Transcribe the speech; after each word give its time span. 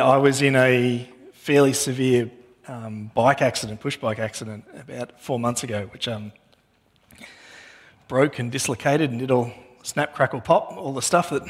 I 0.00 0.16
was 0.16 0.40
in 0.40 0.56
a 0.56 1.08
fairly 1.32 1.72
severe 1.72 2.30
um, 2.66 3.10
bike 3.14 3.42
accident, 3.42 3.80
push 3.80 3.96
bike 3.96 4.18
accident, 4.18 4.64
about 4.74 5.20
four 5.20 5.38
months 5.38 5.62
ago, 5.62 5.88
which 5.92 6.08
um, 6.08 6.32
broke 8.08 8.38
and 8.38 8.50
dislocated 8.50 9.10
and 9.10 9.18
did 9.18 9.30
all 9.30 9.52
snap, 9.82 10.14
crackle, 10.14 10.40
pop, 10.40 10.72
all 10.76 10.92
the 10.92 11.02
stuff 11.02 11.30
that 11.30 11.42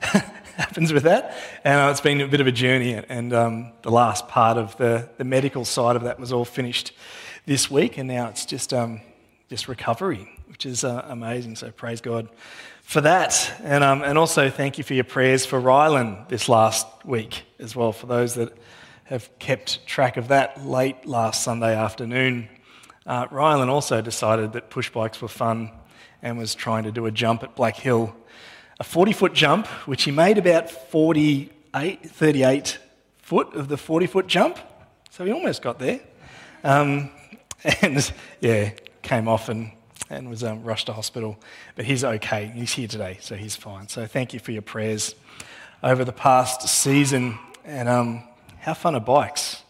happens 0.56 0.92
with 0.92 1.04
that. 1.04 1.36
And 1.64 1.80
uh, 1.80 1.90
it's 1.90 2.00
been 2.00 2.20
a 2.20 2.28
bit 2.28 2.40
of 2.40 2.46
a 2.46 2.52
journey, 2.52 2.92
and 2.94 3.32
um, 3.32 3.72
the 3.82 3.90
last 3.90 4.28
part 4.28 4.58
of 4.58 4.76
the, 4.76 5.08
the 5.16 5.24
medical 5.24 5.64
side 5.64 5.96
of 5.96 6.02
that 6.02 6.20
was 6.20 6.32
all 6.32 6.44
finished 6.44 6.92
this 7.46 7.70
week, 7.70 7.96
and 7.96 8.08
now 8.08 8.28
it's 8.28 8.44
just, 8.44 8.74
um, 8.74 9.00
just 9.48 9.68
recovery, 9.68 10.28
which 10.48 10.66
is 10.66 10.84
uh, 10.84 11.06
amazing. 11.08 11.56
So 11.56 11.70
praise 11.70 12.00
God 12.00 12.28
for 12.88 13.02
that. 13.02 13.52
And, 13.62 13.84
um, 13.84 14.00
and 14.00 14.16
also 14.16 14.48
thank 14.48 14.78
you 14.78 14.82
for 14.82 14.94
your 14.94 15.04
prayers 15.04 15.44
for 15.44 15.60
Rylan 15.60 16.26
this 16.30 16.48
last 16.48 16.86
week 17.04 17.42
as 17.58 17.76
well, 17.76 17.92
for 17.92 18.06
those 18.06 18.34
that 18.36 18.56
have 19.04 19.28
kept 19.38 19.86
track 19.86 20.16
of 20.16 20.28
that 20.28 20.64
late 20.64 21.04
last 21.04 21.44
Sunday 21.44 21.76
afternoon. 21.76 22.48
Uh, 23.04 23.26
Rylan 23.26 23.68
also 23.68 24.00
decided 24.00 24.54
that 24.54 24.70
push 24.70 24.88
bikes 24.88 25.20
were 25.20 25.28
fun 25.28 25.70
and 26.22 26.38
was 26.38 26.54
trying 26.54 26.84
to 26.84 26.90
do 26.90 27.04
a 27.04 27.10
jump 27.10 27.42
at 27.42 27.54
Black 27.54 27.76
Hill, 27.76 28.16
a 28.80 28.84
40 28.84 29.12
foot 29.12 29.34
jump, 29.34 29.66
which 29.86 30.04
he 30.04 30.10
made 30.10 30.38
about 30.38 30.70
48, 30.70 32.10
38 32.10 32.78
foot 33.18 33.52
of 33.52 33.68
the 33.68 33.76
40 33.76 34.06
foot 34.06 34.26
jump. 34.26 34.58
So 35.10 35.26
he 35.26 35.32
almost 35.32 35.60
got 35.60 35.78
there. 35.78 36.00
Um, 36.64 37.10
and 37.82 38.10
yeah, 38.40 38.70
came 39.02 39.28
off 39.28 39.50
and 39.50 39.72
and 40.10 40.28
was 40.28 40.42
um, 40.44 40.62
rushed 40.62 40.86
to 40.86 40.92
hospital. 40.92 41.38
But 41.76 41.84
he's 41.84 42.04
okay. 42.04 42.46
He's 42.54 42.72
here 42.72 42.88
today, 42.88 43.18
so 43.20 43.36
he's 43.36 43.56
fine. 43.56 43.88
So 43.88 44.06
thank 44.06 44.32
you 44.32 44.40
for 44.40 44.52
your 44.52 44.62
prayers 44.62 45.14
over 45.82 46.04
the 46.04 46.12
past 46.12 46.62
season. 46.68 47.38
And 47.64 47.88
um, 47.88 48.22
how 48.60 48.74
fun 48.74 48.94
are 48.94 49.00
bikes? 49.00 49.62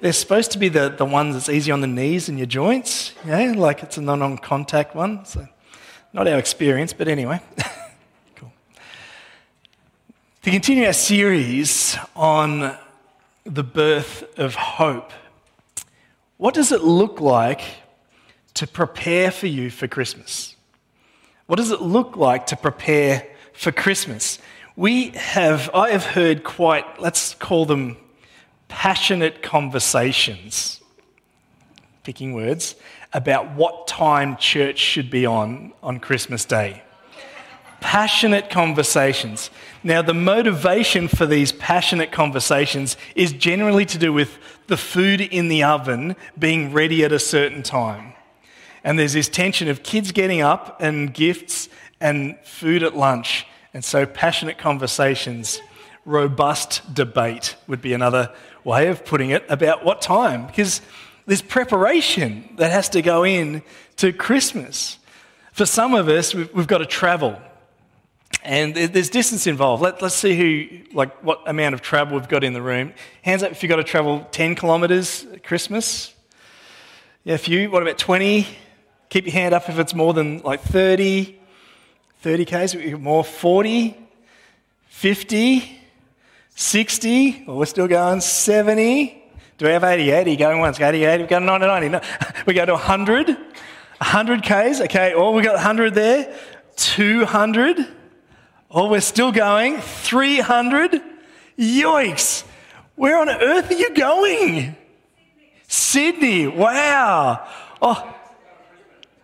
They're 0.00 0.12
supposed 0.12 0.50
to 0.52 0.58
be 0.58 0.68
the, 0.68 0.88
the 0.88 1.04
ones 1.04 1.34
that's 1.34 1.48
easy 1.48 1.70
on 1.70 1.80
the 1.80 1.86
knees 1.86 2.28
and 2.28 2.38
your 2.38 2.46
joints, 2.46 3.12
yeah, 3.24 3.52
like 3.52 3.82
it's 3.82 3.98
a 3.98 4.02
non 4.02 4.20
on 4.20 4.36
contact 4.36 4.96
one. 4.96 5.24
So 5.24 5.46
not 6.12 6.26
our 6.26 6.38
experience, 6.38 6.92
but 6.92 7.06
anyway. 7.06 7.40
cool. 8.36 8.52
To 10.42 10.50
continue 10.50 10.86
our 10.86 10.92
series 10.92 11.96
on 12.16 12.76
the 13.44 13.62
birth 13.62 14.24
of 14.38 14.56
hope, 14.56 15.12
what 16.36 16.54
does 16.54 16.72
it 16.72 16.82
look 16.82 17.20
like 17.20 17.60
to 18.54 18.66
prepare 18.66 19.30
for 19.30 19.46
you 19.46 19.70
for 19.70 19.88
Christmas? 19.88 20.56
What 21.46 21.56
does 21.56 21.70
it 21.70 21.82
look 21.82 22.16
like 22.16 22.46
to 22.46 22.56
prepare 22.56 23.26
for 23.52 23.72
Christmas? 23.72 24.38
We 24.76 25.08
have, 25.10 25.70
I 25.74 25.90
have 25.90 26.04
heard 26.04 26.44
quite, 26.44 27.00
let's 27.00 27.34
call 27.34 27.66
them 27.66 27.96
passionate 28.68 29.42
conversations, 29.42 30.80
picking 32.04 32.32
words, 32.32 32.74
about 33.12 33.52
what 33.52 33.86
time 33.86 34.36
church 34.38 34.78
should 34.78 35.10
be 35.10 35.26
on 35.26 35.72
on 35.82 36.00
Christmas 36.00 36.46
Day. 36.46 36.82
Passionate 37.80 38.48
conversations. 38.48 39.50
Now, 39.82 40.00
the 40.00 40.14
motivation 40.14 41.08
for 41.08 41.26
these 41.26 41.52
passionate 41.52 42.12
conversations 42.12 42.96
is 43.14 43.32
generally 43.32 43.84
to 43.86 43.98
do 43.98 44.12
with 44.12 44.38
the 44.68 44.76
food 44.76 45.20
in 45.20 45.48
the 45.48 45.64
oven 45.64 46.16
being 46.38 46.72
ready 46.72 47.04
at 47.04 47.12
a 47.12 47.18
certain 47.18 47.62
time. 47.62 48.11
And 48.84 48.98
there's 48.98 49.12
this 49.12 49.28
tension 49.28 49.68
of 49.68 49.82
kids 49.82 50.12
getting 50.12 50.40
up 50.40 50.80
and 50.80 51.12
gifts 51.12 51.68
and 52.00 52.36
food 52.44 52.82
at 52.82 52.96
lunch. 52.96 53.46
And 53.74 53.84
so, 53.84 54.04
passionate 54.04 54.58
conversations, 54.58 55.60
robust 56.04 56.94
debate 56.94 57.56
would 57.68 57.80
be 57.80 57.92
another 57.92 58.32
way 58.64 58.88
of 58.88 59.04
putting 59.04 59.30
it 59.30 59.44
about 59.48 59.84
what 59.84 60.02
time. 60.02 60.46
Because 60.46 60.80
there's 61.26 61.42
preparation 61.42 62.54
that 62.56 62.70
has 62.70 62.88
to 62.90 63.02
go 63.02 63.24
in 63.24 63.62
to 63.96 64.12
Christmas. 64.12 64.98
For 65.52 65.66
some 65.66 65.94
of 65.94 66.08
us, 66.08 66.34
we've, 66.34 66.66
got 66.66 66.78
to 66.78 66.86
travel. 66.86 67.40
And 68.42 68.74
there's 68.74 69.10
distance 69.10 69.46
involved. 69.46 69.82
Let, 69.82 70.02
us 70.02 70.14
see 70.14 70.36
who, 70.36 70.96
like, 70.96 71.22
what 71.22 71.42
amount 71.46 71.74
of 71.74 71.82
travel 71.82 72.18
we've 72.18 72.28
got 72.28 72.42
in 72.42 72.54
the 72.54 72.62
room. 72.62 72.92
Hands 73.22 73.42
up 73.42 73.52
if 73.52 73.62
you've 73.62 73.70
got 73.70 73.76
to 73.76 73.84
travel 73.84 74.26
10 74.32 74.56
kilometres 74.56 75.26
Christmas. 75.44 76.14
Yeah, 77.22 77.34
a 77.34 77.38
few. 77.38 77.70
What 77.70 77.82
about 77.82 77.98
20? 77.98 78.48
Keep 79.12 79.26
your 79.26 79.34
hand 79.34 79.52
up 79.52 79.68
if 79.68 79.78
it's 79.78 79.94
more 79.94 80.14
than 80.14 80.38
like 80.38 80.62
30, 80.62 81.38
30 82.22 82.44
Ks, 82.46 82.98
more 82.98 83.22
40, 83.22 83.94
50, 84.86 85.80
60, 86.54 87.44
well, 87.46 87.58
we're 87.58 87.66
still 87.66 87.86
going 87.86 88.22
70. 88.22 89.22
Do 89.58 89.66
we 89.66 89.70
have 89.72 89.84
80? 89.84 90.10
80 90.10 90.36
going 90.36 90.60
once, 90.60 90.80
80, 90.80 91.04
80, 91.04 91.22
we've 91.24 91.28
got 91.28 91.42
90, 91.42 91.66
90. 91.66 91.88
No. 91.90 92.00
We 92.46 92.54
go 92.54 92.64
to 92.64 92.72
100, 92.72 93.28
100 93.28 94.42
Ks, 94.44 94.80
okay, 94.80 95.12
oh, 95.14 95.32
we 95.32 95.42
got 95.42 95.56
100 95.56 95.92
there, 95.92 96.34
200, 96.76 97.86
oh, 98.70 98.88
we're 98.88 99.02
still 99.02 99.30
going, 99.30 99.78
300, 99.78 101.02
yoicks, 101.58 102.44
where 102.96 103.18
on 103.18 103.28
earth 103.28 103.70
are 103.70 103.74
you 103.74 103.94
going? 103.94 104.74
Sydney, 105.68 106.46
wow. 106.46 107.46
Oh, 107.82 108.11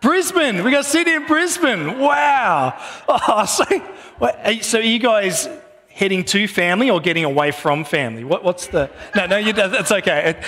Brisbane. 0.01 0.63
We 0.63 0.71
got 0.71 0.85
Sydney 0.85 1.15
and 1.15 1.27
Brisbane. 1.27 1.99
Wow. 1.99 2.77
Oh, 3.11 3.45
so, 3.45 3.65
so 4.61 4.79
are 4.79 4.81
you 4.81 4.99
guys 4.99 5.49
heading 5.89 6.23
to 6.23 6.47
family 6.47 6.89
or 6.89 6.99
getting 6.99 7.25
away 7.25 7.51
from 7.51 7.83
family? 7.83 8.23
What, 8.23 8.43
what's 8.43 8.67
the. 8.67 8.89
No, 9.15 9.25
no, 9.25 9.37
you, 9.37 9.53
that's 9.53 9.91
okay. 9.91 10.41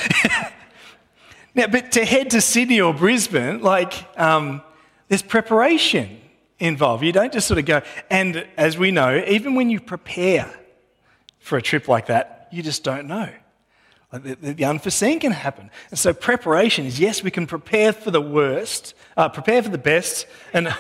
now, 1.56 1.68
but 1.68 1.92
to 1.94 2.06
head 2.06 2.30
to 2.32 2.42
Sydney 2.42 2.80
or 2.80 2.94
Brisbane, 2.94 3.62
like, 3.62 3.94
um, 4.20 4.62
there's 5.10 5.22
preparation 5.22 6.22
involved. 6.60 7.04
You 7.04 7.12
don't 7.12 7.34
just 7.34 7.48
sort 7.48 7.58
of 7.58 7.66
go. 7.66 7.82
And 8.10 8.48
as 8.56 8.78
we 8.78 8.92
know, 8.92 9.24
even 9.28 9.56
when 9.56 9.70
you 9.70 9.80
prepare 9.82 10.50
for 11.40 11.58
a 11.58 11.62
trip 11.62 11.88
like 11.88 12.06
that, 12.06 12.48
you 12.52 12.64
just 12.64 12.84
don't 12.84 13.08
know. 13.08 13.30
The, 14.12 14.36
the, 14.36 14.66
unforeseen 14.66 15.22
can 15.22 15.32
happen. 15.32 15.72
And 15.90 15.98
so 15.98 16.14
preparation 16.14 16.86
is 16.86 17.00
yes, 17.00 17.24
we 17.24 17.32
can 17.32 17.48
prepare 17.48 17.94
for 17.94 18.12
the 18.12 18.20
worst, 18.20 18.94
uh, 19.16 19.30
prepare 19.30 19.64
for 19.64 19.70
the 19.70 19.78
best, 19.78 20.28
and 20.52 20.68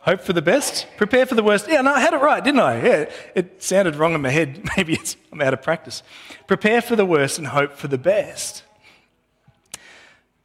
hope 0.00 0.20
for 0.20 0.34
the 0.34 0.42
best, 0.42 0.86
prepare 0.98 1.24
for 1.24 1.34
the 1.34 1.42
worst. 1.42 1.66
Yeah, 1.70 1.80
no, 1.80 1.94
I 1.94 2.00
had 2.00 2.12
it 2.12 2.18
right, 2.18 2.44
didn't 2.44 2.60
I? 2.60 2.84
Yeah, 2.84 3.10
it 3.34 3.62
sounded 3.62 3.96
wrong 3.96 4.14
in 4.14 4.20
my 4.20 4.28
head. 4.28 4.62
Maybe 4.76 4.98
I'm 5.32 5.40
out 5.40 5.54
of 5.54 5.62
practice. 5.62 6.02
Prepare 6.46 6.82
for 6.82 6.96
the 6.96 7.06
worst 7.06 7.38
and 7.38 7.46
hope 7.46 7.76
for 7.76 7.88
the 7.88 7.98
best. 7.98 8.62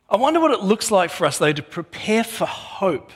I 0.09 0.15
wonder 0.15 0.39
what 0.39 0.51
it 0.51 0.61
looks 0.61 0.89
like 0.89 1.09
for 1.09 1.25
us, 1.25 1.37
though, 1.37 1.51
to 1.51 1.63
prepare 1.63 2.23
for 2.23 2.45
hope. 2.45 3.11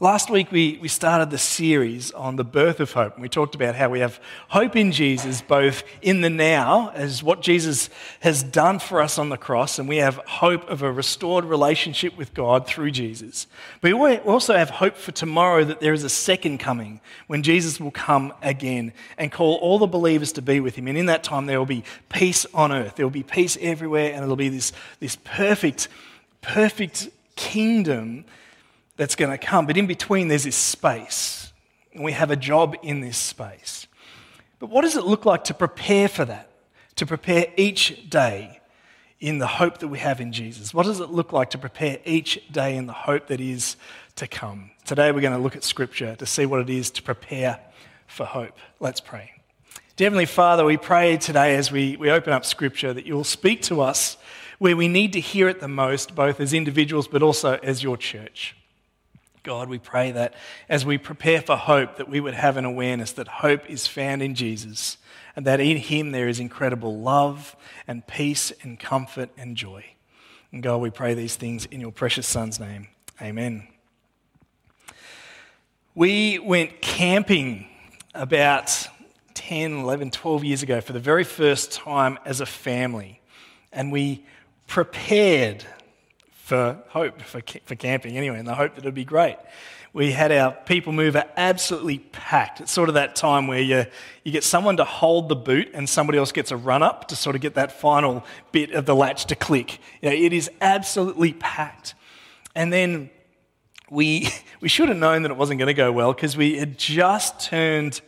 Last 0.00 0.28
week, 0.28 0.50
we, 0.50 0.76
we 0.82 0.88
started 0.88 1.30
the 1.30 1.38
series 1.38 2.10
on 2.10 2.34
the 2.34 2.42
birth 2.42 2.80
of 2.80 2.90
hope. 2.90 3.14
And 3.14 3.22
we 3.22 3.28
talked 3.28 3.54
about 3.54 3.76
how 3.76 3.90
we 3.90 4.00
have 4.00 4.18
hope 4.48 4.74
in 4.74 4.90
Jesus, 4.90 5.40
both 5.40 5.84
in 6.02 6.20
the 6.20 6.28
now, 6.28 6.90
as 6.96 7.22
what 7.22 7.42
Jesus 7.42 7.90
has 8.18 8.42
done 8.42 8.80
for 8.80 9.00
us 9.00 9.18
on 9.18 9.28
the 9.28 9.36
cross, 9.36 9.78
and 9.78 9.88
we 9.88 9.98
have 9.98 10.16
hope 10.26 10.68
of 10.68 10.82
a 10.82 10.90
restored 10.90 11.44
relationship 11.44 12.16
with 12.16 12.34
God 12.34 12.66
through 12.66 12.90
Jesus. 12.90 13.46
But 13.82 13.94
we 13.94 14.16
also 14.18 14.56
have 14.56 14.68
hope 14.68 14.96
for 14.96 15.12
tomorrow 15.12 15.62
that 15.62 15.78
there 15.78 15.92
is 15.92 16.02
a 16.02 16.08
second 16.08 16.58
coming 16.58 17.00
when 17.28 17.44
Jesus 17.44 17.78
will 17.78 17.92
come 17.92 18.32
again 18.42 18.92
and 19.16 19.30
call 19.30 19.54
all 19.58 19.78
the 19.78 19.86
believers 19.86 20.32
to 20.32 20.42
be 20.42 20.58
with 20.58 20.74
him. 20.74 20.88
And 20.88 20.98
in 20.98 21.06
that 21.06 21.22
time, 21.22 21.46
there 21.46 21.60
will 21.60 21.66
be 21.66 21.84
peace 22.08 22.46
on 22.52 22.72
earth, 22.72 22.96
there 22.96 23.06
will 23.06 23.10
be 23.10 23.22
peace 23.22 23.56
everywhere, 23.60 24.12
and 24.12 24.24
it'll 24.24 24.34
be 24.34 24.48
this, 24.48 24.72
this 24.98 25.14
perfect, 25.22 25.86
perfect 26.42 27.10
kingdom 27.36 28.24
that's 28.96 29.16
going 29.16 29.30
to 29.30 29.38
come. 29.38 29.66
But 29.66 29.76
in 29.76 29.86
between, 29.86 30.28
there's 30.28 30.44
this 30.44 30.56
space. 30.56 31.52
And 31.92 32.04
we 32.04 32.12
have 32.12 32.30
a 32.30 32.36
job 32.36 32.76
in 32.82 33.00
this 33.00 33.16
space. 33.16 33.86
But 34.58 34.70
what 34.70 34.82
does 34.82 34.96
it 34.96 35.04
look 35.04 35.24
like 35.24 35.44
to 35.44 35.54
prepare 35.54 36.08
for 36.08 36.24
that? 36.24 36.50
To 36.96 37.06
prepare 37.06 37.46
each 37.56 38.08
day 38.08 38.60
in 39.20 39.38
the 39.38 39.46
hope 39.46 39.78
that 39.78 39.88
we 39.88 39.98
have 39.98 40.20
in 40.20 40.32
Jesus? 40.32 40.74
What 40.74 40.86
does 40.86 41.00
it 41.00 41.10
look 41.10 41.32
like 41.32 41.50
to 41.50 41.58
prepare 41.58 41.98
each 42.04 42.40
day 42.50 42.76
in 42.76 42.86
the 42.86 42.92
hope 42.92 43.28
that 43.28 43.40
is 43.40 43.76
to 44.16 44.26
come? 44.26 44.70
Today, 44.84 45.12
we're 45.12 45.20
going 45.20 45.36
to 45.36 45.42
look 45.42 45.56
at 45.56 45.64
Scripture 45.64 46.14
to 46.16 46.26
see 46.26 46.46
what 46.46 46.60
it 46.60 46.70
is 46.70 46.90
to 46.92 47.02
prepare 47.02 47.58
for 48.06 48.26
hope. 48.26 48.58
Let's 48.80 49.00
pray. 49.00 49.32
Dear 49.96 50.06
Heavenly 50.06 50.26
Father, 50.26 50.64
we 50.64 50.76
pray 50.76 51.16
today 51.16 51.54
as 51.56 51.70
we, 51.70 51.96
we 51.96 52.10
open 52.10 52.32
up 52.32 52.44
Scripture 52.44 52.92
that 52.92 53.06
you'll 53.06 53.24
speak 53.24 53.62
to 53.62 53.80
us 53.80 54.16
where 54.58 54.76
we 54.76 54.88
need 54.88 55.12
to 55.12 55.20
hear 55.20 55.48
it 55.48 55.60
the 55.60 55.68
most, 55.68 56.14
both 56.14 56.40
as 56.40 56.52
individuals 56.52 57.08
but 57.08 57.22
also 57.22 57.58
as 57.62 57.82
your 57.82 57.96
church. 57.96 58.56
God, 59.44 59.68
we 59.68 59.78
pray 59.78 60.10
that 60.12 60.32
as 60.70 60.86
we 60.86 60.96
prepare 60.96 61.42
for 61.42 61.54
hope, 61.54 61.96
that 61.98 62.08
we 62.08 62.18
would 62.18 62.32
have 62.32 62.56
an 62.56 62.64
awareness 62.64 63.12
that 63.12 63.28
hope 63.28 63.68
is 63.68 63.86
found 63.86 64.22
in 64.22 64.34
Jesus 64.34 64.96
and 65.36 65.46
that 65.46 65.60
in 65.60 65.76
Him 65.76 66.12
there 66.12 66.28
is 66.28 66.40
incredible 66.40 66.98
love 66.98 67.54
and 67.86 68.06
peace 68.06 68.54
and 68.62 68.80
comfort 68.80 69.28
and 69.36 69.54
joy. 69.54 69.84
And 70.50 70.62
God, 70.62 70.80
we 70.80 70.88
pray 70.88 71.12
these 71.12 71.36
things 71.36 71.66
in 71.66 71.78
your 71.78 71.92
precious 71.92 72.26
Son's 72.26 72.58
name. 72.58 72.88
Amen. 73.20 73.68
We 75.94 76.38
went 76.38 76.80
camping 76.80 77.68
about 78.14 78.88
10, 79.34 79.72
11, 79.72 80.10
12 80.10 80.44
years 80.44 80.62
ago 80.62 80.80
for 80.80 80.94
the 80.94 81.00
very 81.00 81.24
first 81.24 81.70
time 81.70 82.18
as 82.24 82.40
a 82.40 82.46
family. 82.46 83.20
And 83.74 83.92
we 83.92 84.24
prepared 84.68 85.66
for 86.44 86.76
hope, 86.88 87.22
for, 87.22 87.40
for 87.64 87.74
camping 87.74 88.18
anyway, 88.18 88.38
and 88.38 88.46
the 88.46 88.54
hope 88.54 88.74
that 88.74 88.84
it 88.84 88.84
would 88.84 88.94
be 88.94 89.06
great. 89.06 89.38
We 89.94 90.12
had 90.12 90.30
our 90.30 90.52
people 90.52 90.92
mover 90.92 91.24
absolutely 91.38 92.00
packed. 92.00 92.60
It's 92.60 92.70
sort 92.70 92.90
of 92.90 92.96
that 92.96 93.16
time 93.16 93.46
where 93.46 93.62
you, 93.62 93.86
you 94.24 94.30
get 94.30 94.44
someone 94.44 94.76
to 94.76 94.84
hold 94.84 95.30
the 95.30 95.36
boot 95.36 95.70
and 95.72 95.88
somebody 95.88 96.18
else 96.18 96.32
gets 96.32 96.50
a 96.50 96.56
run 96.58 96.82
up 96.82 97.08
to 97.08 97.16
sort 97.16 97.34
of 97.34 97.40
get 97.40 97.54
that 97.54 97.72
final 97.72 98.26
bit 98.52 98.72
of 98.72 98.84
the 98.84 98.94
latch 98.94 99.24
to 99.26 99.34
click. 99.34 99.78
You 100.02 100.10
know, 100.10 100.14
it 100.14 100.34
is 100.34 100.50
absolutely 100.60 101.32
packed. 101.32 101.94
And 102.54 102.70
then 102.70 103.08
we, 103.88 104.28
we 104.60 104.68
should 104.68 104.90
have 104.90 104.98
known 104.98 105.22
that 105.22 105.30
it 105.30 105.38
wasn't 105.38 105.60
going 105.60 105.68
to 105.68 105.74
go 105.74 105.92
well 105.92 106.12
because 106.12 106.36
we 106.36 106.58
had 106.58 106.76
just 106.76 107.40
turned 107.40 108.02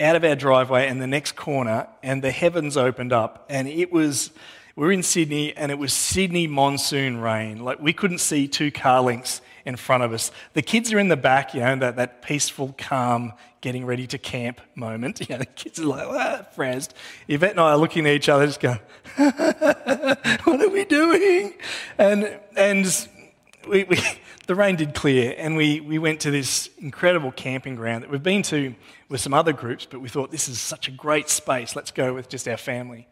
out 0.00 0.16
of 0.16 0.24
our 0.24 0.34
driveway 0.34 0.88
and 0.88 1.00
the 1.00 1.06
next 1.06 1.36
corner, 1.36 1.86
and 2.02 2.20
the 2.20 2.32
heavens 2.32 2.76
opened 2.76 3.12
up, 3.12 3.46
and 3.48 3.68
it 3.68 3.92
was. 3.92 4.32
We 4.76 4.86
were 4.86 4.92
in 4.92 5.04
Sydney, 5.04 5.56
and 5.56 5.70
it 5.70 5.78
was 5.78 5.92
Sydney 5.92 6.48
monsoon 6.48 7.18
rain. 7.18 7.62
Like 7.64 7.80
we 7.80 7.92
couldn't 7.92 8.18
see 8.18 8.48
two 8.48 8.72
car 8.72 9.02
lengths 9.02 9.40
in 9.64 9.76
front 9.76 10.02
of 10.02 10.12
us. 10.12 10.32
The 10.54 10.62
kids 10.62 10.92
are 10.92 10.98
in 10.98 11.08
the 11.08 11.16
back, 11.16 11.54
you 11.54 11.60
know, 11.60 11.76
that, 11.76 11.96
that 11.96 12.22
peaceful, 12.22 12.74
calm, 12.76 13.32
getting 13.60 13.86
ready 13.86 14.06
to 14.08 14.18
camp 14.18 14.60
moment. 14.74 15.20
You 15.28 15.36
know, 15.36 15.38
the 15.38 15.46
kids 15.46 15.78
are 15.78 15.86
like, 15.86 16.06
ah, 16.06 16.46
frazzed. 16.54 16.92
Yvette 17.28 17.52
and 17.52 17.60
I 17.60 17.70
are 17.70 17.78
looking 17.78 18.06
at 18.06 18.14
each 18.14 18.28
other, 18.28 18.46
just 18.46 18.60
going, 18.60 18.80
what 19.16 20.60
are 20.60 20.68
we 20.68 20.84
doing? 20.84 21.54
And, 21.96 22.38
and 22.56 23.08
we, 23.68 23.84
we, 23.84 23.98
the 24.46 24.54
rain 24.54 24.76
did 24.76 24.92
clear, 24.92 25.34
and 25.38 25.56
we, 25.56 25.80
we 25.80 25.98
went 25.98 26.20
to 26.20 26.30
this 26.30 26.68
incredible 26.78 27.32
camping 27.32 27.76
ground 27.76 28.02
that 28.02 28.10
we've 28.10 28.22
been 28.22 28.42
to 28.42 28.74
with 29.08 29.20
some 29.20 29.32
other 29.32 29.52
groups, 29.52 29.86
but 29.86 30.00
we 30.00 30.08
thought 30.08 30.30
this 30.30 30.48
is 30.48 30.60
such 30.60 30.88
a 30.88 30.90
great 30.90 31.30
space. 31.30 31.76
Let's 31.76 31.90
go 31.90 32.12
with 32.12 32.28
just 32.28 32.48
our 32.48 32.56
family. 32.56 33.06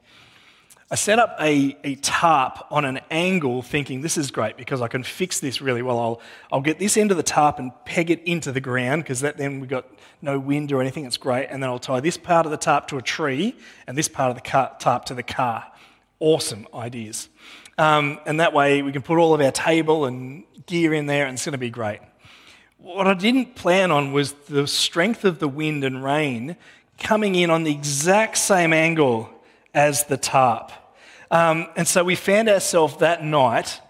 I 0.92 0.94
set 0.94 1.18
up 1.18 1.38
a, 1.40 1.74
a 1.84 1.94
tarp 1.94 2.66
on 2.70 2.84
an 2.84 3.00
angle 3.10 3.62
thinking 3.62 4.02
this 4.02 4.18
is 4.18 4.30
great 4.30 4.58
because 4.58 4.82
I 4.82 4.88
can 4.88 5.02
fix 5.02 5.40
this 5.40 5.62
really 5.62 5.80
well. 5.80 5.98
I'll, 5.98 6.20
I'll 6.52 6.60
get 6.60 6.78
this 6.78 6.98
end 6.98 7.10
of 7.10 7.16
the 7.16 7.22
tarp 7.22 7.58
and 7.58 7.72
peg 7.86 8.10
it 8.10 8.22
into 8.24 8.52
the 8.52 8.60
ground 8.60 9.02
because 9.02 9.22
then 9.22 9.60
we've 9.60 9.70
got 9.70 9.86
no 10.20 10.38
wind 10.38 10.70
or 10.70 10.82
anything. 10.82 11.06
It's 11.06 11.16
great. 11.16 11.46
And 11.48 11.62
then 11.62 11.70
I'll 11.70 11.78
tie 11.78 12.00
this 12.00 12.18
part 12.18 12.44
of 12.44 12.52
the 12.52 12.58
tarp 12.58 12.88
to 12.88 12.98
a 12.98 13.02
tree 13.02 13.56
and 13.86 13.96
this 13.96 14.06
part 14.06 14.28
of 14.28 14.36
the 14.36 14.42
car, 14.42 14.76
tarp 14.78 15.06
to 15.06 15.14
the 15.14 15.22
car. 15.22 15.64
Awesome 16.20 16.68
ideas. 16.74 17.30
Um, 17.78 18.20
and 18.26 18.38
that 18.40 18.52
way 18.52 18.82
we 18.82 18.92
can 18.92 19.00
put 19.00 19.16
all 19.16 19.32
of 19.32 19.40
our 19.40 19.50
table 19.50 20.04
and 20.04 20.44
gear 20.66 20.92
in 20.92 21.06
there 21.06 21.24
and 21.24 21.36
it's 21.36 21.44
going 21.46 21.52
to 21.52 21.58
be 21.58 21.70
great. 21.70 22.00
What 22.76 23.06
I 23.06 23.14
didn't 23.14 23.54
plan 23.54 23.90
on 23.92 24.12
was 24.12 24.34
the 24.46 24.66
strength 24.66 25.24
of 25.24 25.38
the 25.38 25.48
wind 25.48 25.84
and 25.84 26.04
rain 26.04 26.54
coming 26.98 27.34
in 27.34 27.48
on 27.48 27.64
the 27.64 27.72
exact 27.72 28.36
same 28.36 28.74
angle 28.74 29.30
as 29.72 30.04
the 30.04 30.18
tarp. 30.18 30.70
Um, 31.32 31.68
and 31.76 31.88
so 31.88 32.04
we 32.04 32.14
found 32.14 32.50
ourselves 32.50 32.98
that 32.98 33.24
night 33.24 33.80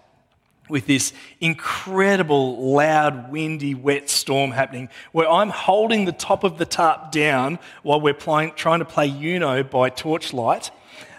with 0.69 0.87
this 0.87 1.11
incredible, 1.41 2.73
loud, 2.73 3.29
windy, 3.29 3.75
wet 3.75 4.09
storm 4.09 4.51
happening 4.51 4.87
where 5.11 5.29
I'm 5.29 5.49
holding 5.49 6.05
the 6.05 6.13
top 6.13 6.45
of 6.45 6.57
the 6.57 6.65
tarp 6.65 7.11
down 7.11 7.59
while 7.83 7.99
we're 7.99 8.13
playing, 8.13 8.53
trying 8.55 8.79
to 8.79 8.85
play 8.85 9.09
Uno 9.09 9.61
by 9.61 9.89
torchlight. 9.89 10.71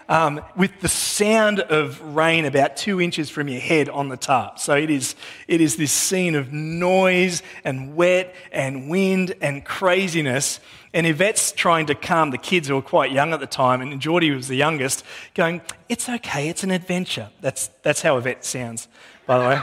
Um, 0.07 0.39
with 0.55 0.81
the 0.81 0.87
sound 0.87 1.61
of 1.61 1.99
rain 1.99 2.45
about 2.45 2.77
two 2.77 3.01
inches 3.01 3.31
from 3.31 3.47
your 3.47 3.59
head 3.59 3.89
on 3.89 4.09
the 4.09 4.17
tarp. 4.17 4.59
So 4.59 4.75
it 4.75 4.91
is, 4.91 5.15
it 5.47 5.61
is 5.61 5.77
this 5.77 5.91
scene 5.91 6.35
of 6.35 6.53
noise 6.53 7.41
and 7.63 7.95
wet 7.95 8.35
and 8.51 8.87
wind 8.87 9.33
and 9.41 9.65
craziness. 9.65 10.59
And 10.93 11.07
Yvette's 11.07 11.51
trying 11.51 11.87
to 11.87 11.95
calm 11.95 12.29
the 12.29 12.37
kids 12.37 12.67
who 12.67 12.75
were 12.75 12.83
quite 12.83 13.11
young 13.11 13.33
at 13.33 13.39
the 13.39 13.47
time, 13.47 13.81
and 13.81 13.99
Geordie 13.99 14.31
was 14.31 14.47
the 14.47 14.55
youngest, 14.55 15.03
going, 15.33 15.61
It's 15.89 16.07
okay, 16.07 16.49
it's 16.49 16.63
an 16.63 16.71
adventure. 16.71 17.29
That's, 17.41 17.69
that's 17.81 18.01
how 18.01 18.17
Yvette 18.17 18.45
sounds, 18.45 18.87
by 19.25 19.39
the 19.39 19.49
way. 19.49 19.61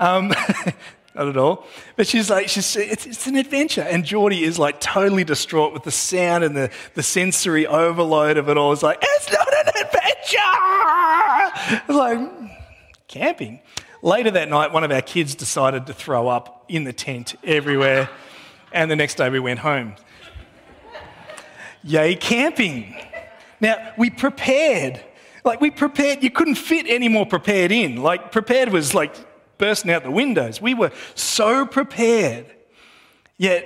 um, 0.00 0.32
not 1.14 1.28
at 1.28 1.36
all. 1.36 1.66
But 1.96 2.06
she's 2.06 2.30
like, 2.30 2.48
she's, 2.48 2.74
it's, 2.76 3.06
it's 3.06 3.26
an 3.26 3.36
adventure. 3.36 3.82
And 3.82 4.04
Geordie 4.04 4.44
is 4.44 4.58
like 4.58 4.80
totally 4.80 5.24
distraught 5.24 5.72
with 5.72 5.84
the 5.84 5.90
sound 5.90 6.44
and 6.44 6.56
the, 6.56 6.70
the 6.94 7.02
sensory 7.02 7.66
overload 7.66 8.36
of 8.38 8.48
it 8.48 8.56
all. 8.56 8.72
It's 8.72 8.82
like, 8.82 8.98
it's 9.02 9.32
not 9.32 9.48
an 9.52 9.68
adventure! 9.68 9.92
It's 11.88 11.88
like, 11.88 12.20
camping. 13.08 13.60
Later 14.02 14.30
that 14.32 14.48
night, 14.48 14.72
one 14.72 14.84
of 14.84 14.90
our 14.90 15.02
kids 15.02 15.34
decided 15.34 15.86
to 15.86 15.92
throw 15.92 16.28
up 16.28 16.64
in 16.68 16.84
the 16.84 16.92
tent 16.92 17.36
everywhere, 17.44 18.10
and 18.72 18.90
the 18.90 18.96
next 18.96 19.14
day 19.14 19.28
we 19.30 19.38
went 19.38 19.60
home. 19.60 19.94
Yay, 21.84 22.16
camping. 22.16 22.96
Now, 23.60 23.92
we 23.96 24.10
prepared. 24.10 25.00
Like, 25.44 25.60
we 25.60 25.70
prepared, 25.70 26.22
you 26.22 26.30
couldn't 26.30 26.54
fit 26.54 26.86
any 26.88 27.08
more 27.08 27.26
prepared 27.26 27.70
in. 27.70 28.02
Like, 28.02 28.32
prepared 28.32 28.70
was 28.70 28.94
like 28.94 29.14
bursting 29.62 29.92
out 29.92 30.02
the 30.02 30.10
windows. 30.10 30.60
We 30.60 30.74
were 30.74 30.90
so 31.14 31.64
prepared, 31.64 32.46
yet 33.38 33.62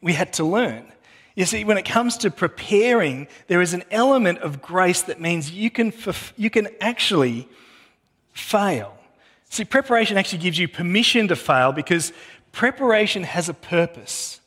we 0.00 0.14
had 0.14 0.32
to 0.34 0.44
learn. 0.44 0.90
You 1.34 1.44
see, 1.44 1.62
when 1.62 1.76
it 1.76 1.84
comes 1.84 2.16
to 2.18 2.30
preparing, 2.30 3.28
there 3.46 3.60
is 3.60 3.74
an 3.74 3.84
element 3.90 4.38
of 4.38 4.62
grace 4.62 5.02
that 5.02 5.20
means 5.20 5.50
you 5.50 5.70
can, 5.70 5.92
you 6.38 6.48
can 6.48 6.68
actually 6.80 7.46
fail. 8.32 8.96
See, 9.50 9.66
preparation 9.66 10.16
actually 10.16 10.38
gives 10.38 10.58
you 10.58 10.68
permission 10.68 11.28
to 11.28 11.36
fail 11.36 11.70
because 11.70 12.14
preparation 12.52 13.22
has 13.22 13.50
a 13.50 13.54
purpose. 13.54 14.40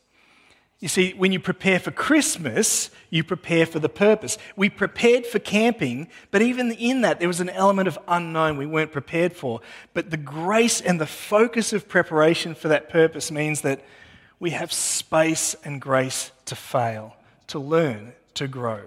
You 0.79 0.87
see, 0.87 1.11
when 1.11 1.33
you 1.33 1.41
prepare 1.41 1.77
for 1.77 1.91
Christmas, 1.91 2.89
you 3.09 3.23
prepare 3.23 3.65
for 3.65 3.79
the 3.79 3.89
purpose. 3.89 4.37
We 4.55 4.69
prepared 4.69 5.25
for 5.25 5.37
camping, 5.37 6.07
but 6.31 6.41
even 6.41 6.71
in 6.71 7.01
that, 7.01 7.19
there 7.19 7.27
was 7.27 7.41
an 7.41 7.49
element 7.49 7.89
of 7.89 7.99
unknown 8.07 8.55
we 8.55 8.65
weren't 8.65 8.93
prepared 8.93 9.33
for. 9.33 9.59
But 9.93 10.09
the 10.09 10.17
grace 10.17 10.79
and 10.79 10.99
the 10.99 11.05
focus 11.05 11.73
of 11.73 11.89
preparation 11.89 12.55
for 12.55 12.69
that 12.69 12.89
purpose 12.89 13.29
means 13.29 13.59
that 13.61 13.83
we 14.39 14.51
have 14.51 14.71
space 14.71 15.53
and 15.65 15.81
grace 15.81 16.31
to 16.45 16.55
fail, 16.55 17.17
to 17.47 17.59
learn, 17.59 18.13
to 18.35 18.47
grow. 18.47 18.83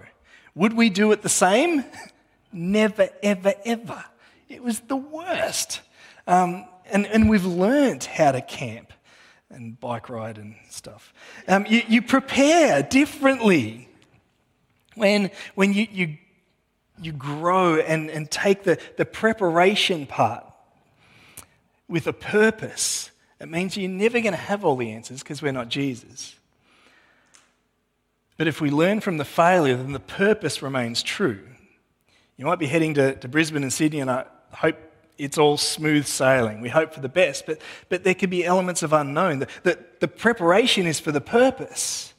Would 0.55 0.73
we 0.73 0.89
do 0.89 1.11
it 1.11 1.21
the 1.21 1.29
same? 1.29 1.85
Never, 2.51 3.09
ever, 3.21 3.53
ever. 3.65 4.03
It 4.49 4.63
was 4.63 4.79
the 4.79 4.95
worst. 4.95 5.81
Um, 6.25 6.65
and, 6.91 7.05
and 7.05 7.29
we've 7.29 7.45
learned 7.45 8.03
how 8.03 8.31
to 8.31 8.41
camp 8.41 8.92
and 9.53 9.79
bike 9.79 10.09
ride 10.09 10.37
and 10.37 10.55
stuff. 10.69 11.13
Um, 11.47 11.65
you, 11.67 11.81
you, 11.87 12.01
prepare 12.01 12.83
differently 12.83 13.87
when, 14.95 15.31
when 15.55 15.73
you, 15.73 15.87
you, 15.91 16.17
you 17.01 17.11
grow 17.11 17.79
and, 17.79 18.09
and 18.09 18.29
take 18.29 18.63
the, 18.63 18.79
the 18.97 19.05
preparation 19.05 20.05
part 20.05 20.45
with 21.87 22.07
a 22.07 22.13
purpose. 22.13 23.11
It 23.39 23.49
means 23.49 23.77
you're 23.77 23.89
never 23.89 24.19
going 24.19 24.33
to 24.33 24.37
have 24.37 24.65
all 24.65 24.75
the 24.75 24.91
answers 24.91 25.21
because 25.21 25.41
we're 25.41 25.51
not 25.51 25.69
Jesus. 25.69 26.35
But 28.37 28.47
if 28.47 28.59
we 28.59 28.71
learn 28.71 28.99
from 28.99 29.17
the 29.17 29.25
failure, 29.25 29.77
then 29.77 29.91
the 29.91 29.99
purpose 29.99 30.61
remains 30.61 31.03
true. 31.03 31.41
You 32.37 32.45
might 32.45 32.59
be 32.59 32.65
heading 32.65 32.95
to, 32.95 33.15
to 33.15 33.27
Brisbane 33.27 33.63
and 33.63 33.71
Sydney, 33.71 33.99
and 33.99 34.09
I 34.09 34.25
hope 34.51 34.77
it's 35.17 35.37
all 35.37 35.57
smooth 35.57 36.05
sailing. 36.05 36.61
We 36.61 36.69
hope 36.69 36.93
for 36.93 37.01
the 37.01 37.09
best, 37.09 37.45
but, 37.45 37.59
but 37.89 38.03
there 38.03 38.15
can 38.15 38.29
be 38.29 38.45
elements 38.45 38.83
of 38.83 38.93
unknown. 38.93 39.39
The, 39.39 39.47
the, 39.63 39.79
the 39.99 40.07
preparation 40.07 40.87
is 40.87 40.99
for 40.99 41.11
the 41.11 41.21
purpose. 41.21 42.13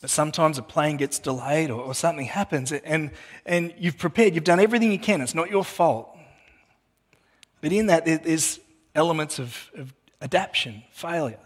But 0.00 0.10
sometimes 0.10 0.58
a 0.58 0.62
plane 0.62 0.96
gets 0.98 1.18
delayed 1.18 1.70
or, 1.70 1.80
or 1.80 1.94
something 1.94 2.26
happens, 2.26 2.70
and, 2.72 3.10
and 3.44 3.74
you've 3.78 3.98
prepared, 3.98 4.34
you've 4.34 4.44
done 4.44 4.60
everything 4.60 4.92
you 4.92 4.98
can. 4.98 5.20
It's 5.20 5.34
not 5.34 5.50
your 5.50 5.64
fault. 5.64 6.16
But 7.60 7.72
in 7.72 7.86
that, 7.86 8.04
there's 8.04 8.60
elements 8.94 9.38
of, 9.38 9.70
of 9.74 9.92
adaptation, 10.20 10.84
failure. 10.92 11.38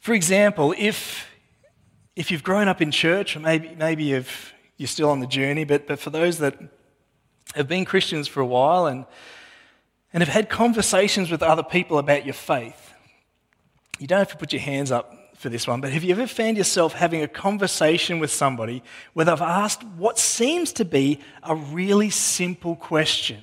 For 0.00 0.14
example, 0.14 0.74
if, 0.78 1.28
if 2.16 2.30
you've 2.30 2.44
grown 2.44 2.68
up 2.68 2.80
in 2.80 2.90
church, 2.90 3.36
or 3.36 3.40
maybe, 3.40 3.74
maybe 3.76 4.04
you've, 4.04 4.54
you're 4.78 4.86
still 4.86 5.10
on 5.10 5.20
the 5.20 5.26
journey, 5.26 5.64
but, 5.64 5.86
but 5.86 5.98
for 5.98 6.10
those 6.10 6.38
that 6.38 6.58
have 7.54 7.68
been 7.68 7.84
Christians 7.84 8.28
for 8.28 8.40
a 8.40 8.46
while 8.46 8.86
and, 8.86 9.04
and 10.12 10.22
have 10.22 10.28
had 10.28 10.48
conversations 10.48 11.30
with 11.30 11.42
other 11.42 11.62
people 11.62 11.98
about 11.98 12.24
your 12.24 12.34
faith. 12.34 12.92
You 13.98 14.06
don't 14.06 14.18
have 14.18 14.30
to 14.30 14.36
put 14.36 14.52
your 14.52 14.62
hands 14.62 14.90
up 14.90 15.16
for 15.36 15.48
this 15.48 15.66
one, 15.66 15.80
but 15.80 15.92
have 15.92 16.04
you 16.04 16.12
ever 16.12 16.26
found 16.26 16.56
yourself 16.56 16.92
having 16.92 17.22
a 17.22 17.28
conversation 17.28 18.18
with 18.18 18.30
somebody 18.30 18.82
where 19.14 19.24
they've 19.24 19.40
asked 19.40 19.82
what 19.96 20.18
seems 20.18 20.72
to 20.74 20.84
be 20.84 21.20
a 21.42 21.54
really 21.54 22.10
simple 22.10 22.76
question? 22.76 23.40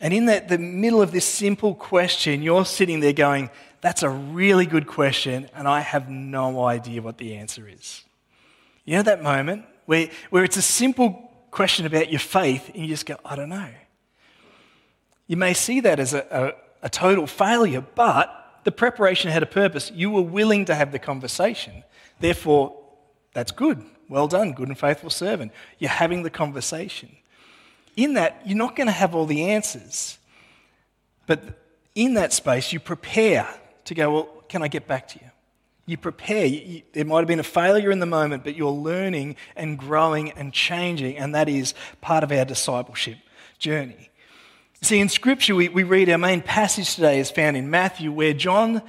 And 0.00 0.12
in 0.12 0.26
that, 0.26 0.48
the 0.48 0.58
middle 0.58 1.00
of 1.00 1.12
this 1.12 1.24
simple 1.24 1.74
question, 1.74 2.42
you're 2.42 2.66
sitting 2.66 3.00
there 3.00 3.14
going, 3.14 3.48
That's 3.80 4.02
a 4.02 4.10
really 4.10 4.66
good 4.66 4.86
question, 4.86 5.48
and 5.54 5.66
I 5.66 5.80
have 5.80 6.10
no 6.10 6.64
idea 6.64 7.00
what 7.00 7.16
the 7.16 7.36
answer 7.36 7.66
is. 7.66 8.04
You 8.84 8.96
know 8.96 9.02
that 9.02 9.22
moment 9.22 9.64
where, 9.86 10.10
where 10.30 10.44
it's 10.44 10.58
a 10.58 10.62
simple 10.62 11.25
question 11.56 11.86
about 11.86 12.10
your 12.10 12.20
faith, 12.20 12.68
and 12.74 12.82
you 12.82 12.86
just 12.86 13.06
go, 13.06 13.16
I 13.24 13.34
don't 13.34 13.48
know. 13.48 13.70
You 15.26 15.38
may 15.38 15.54
see 15.54 15.80
that 15.80 15.98
as 15.98 16.12
a, 16.12 16.54
a, 16.82 16.86
a 16.86 16.90
total 16.90 17.26
failure, 17.26 17.82
but 17.94 18.28
The 18.66 18.72
preparation 18.72 19.30
had 19.30 19.44
a 19.44 19.46
purpose. 19.46 19.92
You 19.94 20.10
were 20.10 20.22
willing 20.22 20.64
to 20.64 20.74
have 20.74 20.90
the 20.90 20.98
conversation. 20.98 21.84
Therefore, 22.18 22.76
that's 23.32 23.52
good. 23.52 23.80
Well 24.08 24.26
done, 24.26 24.54
good 24.54 24.66
and 24.66 24.76
faithful 24.76 25.08
servant. 25.08 25.52
You're 25.78 25.88
having 25.88 26.24
the 26.24 26.30
conversation. 26.30 27.14
In 27.96 28.14
that, 28.14 28.42
you're 28.44 28.58
not 28.58 28.74
going 28.74 28.88
to 28.88 28.92
have 28.92 29.14
all 29.14 29.24
the 29.24 29.50
answers. 29.50 30.18
But 31.28 31.44
in 31.94 32.14
that 32.14 32.32
space, 32.32 32.72
you 32.72 32.80
prepare 32.80 33.48
to 33.84 33.94
go, 33.94 34.12
well, 34.12 34.24
can 34.48 34.64
I 34.64 34.68
get 34.68 34.88
back 34.88 35.06
to 35.10 35.20
you? 35.20 35.25
You 35.86 35.96
prepare. 35.96 36.48
There 36.92 37.04
might 37.04 37.18
have 37.18 37.28
been 37.28 37.40
a 37.40 37.44
failure 37.44 37.92
in 37.92 38.00
the 38.00 38.06
moment, 38.06 38.42
but 38.42 38.56
you're 38.56 38.70
learning 38.70 39.36
and 39.54 39.78
growing 39.78 40.32
and 40.32 40.52
changing, 40.52 41.16
and 41.16 41.34
that 41.34 41.48
is 41.48 41.74
part 42.00 42.24
of 42.24 42.32
our 42.32 42.44
discipleship 42.44 43.18
journey. 43.58 44.10
See, 44.82 45.00
in 45.00 45.08
Scripture, 45.08 45.54
we, 45.54 45.68
we 45.68 45.84
read 45.84 46.10
our 46.10 46.18
main 46.18 46.42
passage 46.42 46.96
today 46.96 47.18
is 47.18 47.30
found 47.30 47.56
in 47.56 47.70
Matthew, 47.70 48.12
where 48.12 48.32
John 48.32 48.82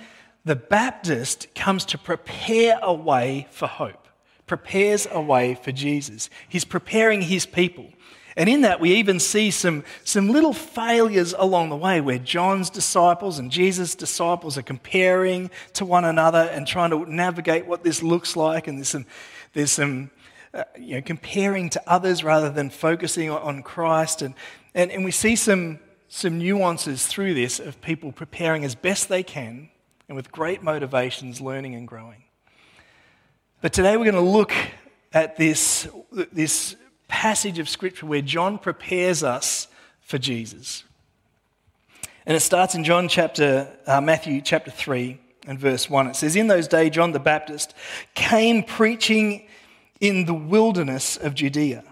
the 0.44 0.56
Baptist 0.56 1.54
comes 1.56 1.86
to 1.86 1.98
prepare 1.98 2.80
a 2.82 2.94
way 2.94 3.48
for 3.51 3.68
hope, 3.68 4.08
prepares 4.48 5.08
a 5.12 5.22
way 5.22 5.56
for 5.56 5.72
Jesus. 5.72 6.30
He's 6.50 6.66
preparing 6.66 7.22
his 7.22 7.46
people. 7.46 7.86
And 8.38 8.48
in 8.48 8.62
that, 8.62 8.79
we 8.79 8.94
even 8.94 9.20
see 9.20 9.50
some, 9.50 9.84
some 10.03 10.29
little 10.29 10.53
failures 10.53 11.34
along 11.36 11.70
the 11.70 11.75
way 11.75 12.00
where 12.01 12.20
John's 12.20 12.70
disciples 12.70 13.39
and 13.39 13.50
Jesus' 13.50 13.96
disciples 13.96 14.60
are 14.60 14.62
comparing 14.62 15.50
to 15.74 15.86
one 15.86 16.06
another 16.06 16.48
and 16.51 16.67
trying 16.67 16.91
to 16.91 17.12
navigate 17.12 17.65
what 17.65 17.84
this 17.84 18.03
looks 18.03 18.36
like. 18.36 18.67
And 18.67 18.77
there's 18.77 18.89
some, 18.89 19.08
there's 19.53 19.72
some 19.72 20.12
uh, 20.53 20.65
you 20.77 20.96
know, 20.96 21.01
comparing 21.01 21.72
to 21.72 21.82
others 21.88 22.24
rather 22.24 22.51
than 22.51 22.70
focusing 22.70 23.32
on, 23.32 23.41
on 23.41 23.63
Christ. 23.63 24.22
And, 24.22 24.36
and, 24.75 24.91
and 24.91 25.03
we 25.03 25.12
see 25.12 25.36
some, 25.36 25.79
some 26.08 26.38
nuances 26.38 27.08
through 27.08 27.34
this 27.34 27.60
of 27.60 27.82
people 27.82 28.12
preparing 28.12 28.63
as 28.63 28.75
best 28.75 29.10
they 29.10 29.24
can 29.24 29.72
and 30.08 30.15
with 30.15 30.32
great 30.32 30.62
motivations, 30.62 31.41
learning 31.41 31.74
and 31.74 31.88
growing. 31.88 32.24
But 33.62 33.74
today 33.74 33.98
we're 33.98 34.12
going 34.12 34.13
to 34.13 34.22
look 34.22 34.53
at 35.12 35.38
this, 35.38 35.88
this 36.32 36.75
passage 37.08 37.60
of 37.60 37.70
Scripture 37.70 38.06
where 38.06 38.22
John 38.22 38.58
prepares 38.58 39.24
us 39.24 39.68
for 40.02 40.18
Jesus. 40.18 40.84
And 42.26 42.36
it 42.36 42.42
starts 42.42 42.76
in 42.76 42.84
John 42.84 43.08
chapter, 43.08 43.68
uh, 43.86 44.02
Matthew 44.02 44.42
chapter 44.42 44.70
3 44.70 45.18
and 45.48 45.58
verse 45.58 45.90
1. 45.90 46.08
It 46.08 46.16
says, 46.16 46.36
In 46.36 46.48
those 46.48 46.68
days, 46.68 46.92
John 46.92 47.14
the 47.14 47.20
Baptist 47.20 47.74
came 48.14 48.64
preaching 48.64 49.48
in 50.00 50.26
the 50.26 50.34
wilderness 50.34 51.18
of 51.18 51.34
Judea. 51.34 51.84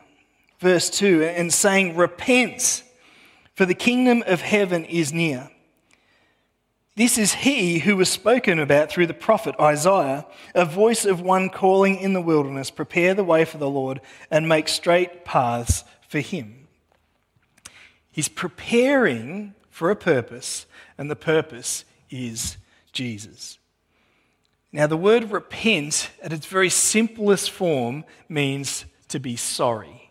Verse 0.60 0.90
2, 0.90 1.24
and 1.24 1.54
saying, 1.54 1.96
Repent, 1.96 2.84
for 3.56 3.66
the 3.66 3.74
kingdom 3.74 4.24
of 4.28 4.42
heaven 4.42 4.86
is 4.86 5.14
near. 5.14 5.50
This 6.96 7.18
is 7.18 7.34
he 7.34 7.80
who 7.80 7.98
was 7.98 8.10
spoken 8.10 8.58
about 8.58 8.90
through 8.90 9.08
the 9.08 9.14
prophet 9.14 9.54
Isaiah, 9.60 10.25
a 10.54 10.64
voice 10.64 11.04
of 11.04 11.20
one 11.20 11.50
calling 11.50 11.98
in 11.98 12.14
the 12.14 12.22
wilderness, 12.22 12.72
prepare 12.72 13.14
the 13.14 13.24
way 13.24 13.44
for 13.44 13.58
the 13.58 13.70
Lord 13.70 14.00
and 14.32 14.48
make 14.48 14.70
straight 14.70 15.25
paths 15.25 15.84
for 16.08 16.20
him. 16.20 16.68
He's 18.10 18.30
preparing 18.30 19.56
for 19.70 19.92
a 19.92 19.96
purpose, 19.96 20.66
and 20.98 21.12
the 21.12 21.18
purpose 21.18 21.84
is 22.10 22.56
Jesus. 22.94 23.60
Now, 24.72 24.88
the 24.88 24.96
word 24.96 25.32
repent, 25.32 26.12
at 26.24 26.32
its 26.32 26.46
very 26.46 26.70
simplest 26.70 27.52
form, 27.52 28.06
means 28.30 28.86
to 29.10 29.20
be 29.20 29.36
sorry. 29.36 30.05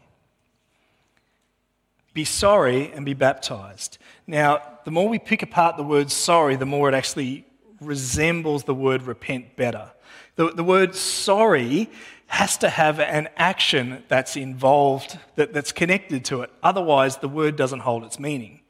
Be 2.14 2.24
sorry 2.24 2.92
and 2.92 3.04
be 3.04 3.14
baptized. 3.14 3.98
Now, 4.26 4.62
the 4.84 4.90
more 4.90 5.08
we 5.08 5.18
pick 5.18 5.42
apart 5.42 5.76
the 5.76 5.82
word 5.82 6.10
sorry, 6.10 6.56
the 6.56 6.66
more 6.66 6.88
it 6.88 6.94
actually 6.94 7.44
resembles 7.80 8.64
the 8.64 8.74
word 8.74 9.02
repent 9.02 9.56
better. 9.56 9.90
The, 10.36 10.52
the 10.52 10.64
word 10.64 10.94
sorry 10.94 11.90
has 12.26 12.56
to 12.58 12.68
have 12.68 13.00
an 13.00 13.28
action 13.36 14.02
that's 14.08 14.36
involved, 14.36 15.18
that, 15.36 15.52
that's 15.52 15.72
connected 15.72 16.24
to 16.26 16.42
it. 16.42 16.50
Otherwise, 16.62 17.18
the 17.18 17.28
word 17.28 17.56
doesn't 17.56 17.80
hold 17.80 18.04
its 18.04 18.18
meaning. 18.18 18.60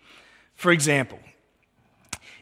For 0.54 0.72
example, 0.72 1.18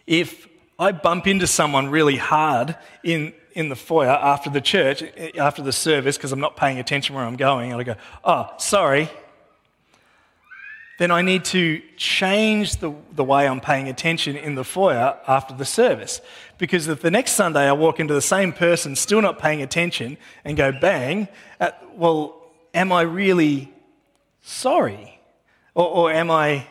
if 0.07 0.49
I 0.79 0.93
bump 0.93 1.27
into 1.27 1.47
someone 1.47 1.91
really 1.91 2.17
hard 2.17 2.77
in, 3.05 3.35
in 3.53 3.69
the 3.69 3.77
foyer 3.77 4.09
after 4.09 4.51
the 4.51 4.61
church, 4.61 5.03
after 5.37 5.63
the 5.63 5.73
service, 5.73 6.17
because 6.17 6.33
I'm 6.33 6.41
not 6.41 6.57
paying 6.57 6.79
attention 6.79 7.15
where 7.15 7.25
I'm 7.25 7.37
going, 7.37 7.73
and 7.73 7.81
I 7.81 7.85
go, 7.85 7.97
oh, 8.25 8.53
sorry, 8.59 9.11
then 11.03 11.11
I 11.11 11.21
need 11.21 11.45
to 11.47 11.83
change 11.97 12.77
the, 12.77 12.95
the 13.11 13.25
way 13.25 13.49
I'm 13.49 13.61
paying 13.61 13.89
attention 13.89 14.37
in 14.37 14.55
the 14.55 14.63
foyer 14.63 15.19
after 15.27 15.53
the 15.53 15.65
service. 15.65 16.21
Because 16.59 16.87
if 16.87 17.03
the 17.03 17.11
next 17.11 17.33
Sunday 17.33 17.69
I 17.69 17.73
walk 17.73 17.99
into 17.99 18.15
the 18.15 18.23
same 18.23 18.53
person 18.53 18.95
still 18.95 19.21
not 19.21 19.41
paying 19.41 19.63
attention 19.63 20.17
and 20.45 20.57
go 20.57 20.71
bang, 20.71 21.27
uh, 21.59 21.73
well, 21.97 22.41
am 22.73 22.93
I 22.93 23.03
really 23.03 23.73
sorry? 24.43 25.19
Or, 25.75 25.89
or 25.89 26.13
am 26.13 26.31
I, 26.31 26.69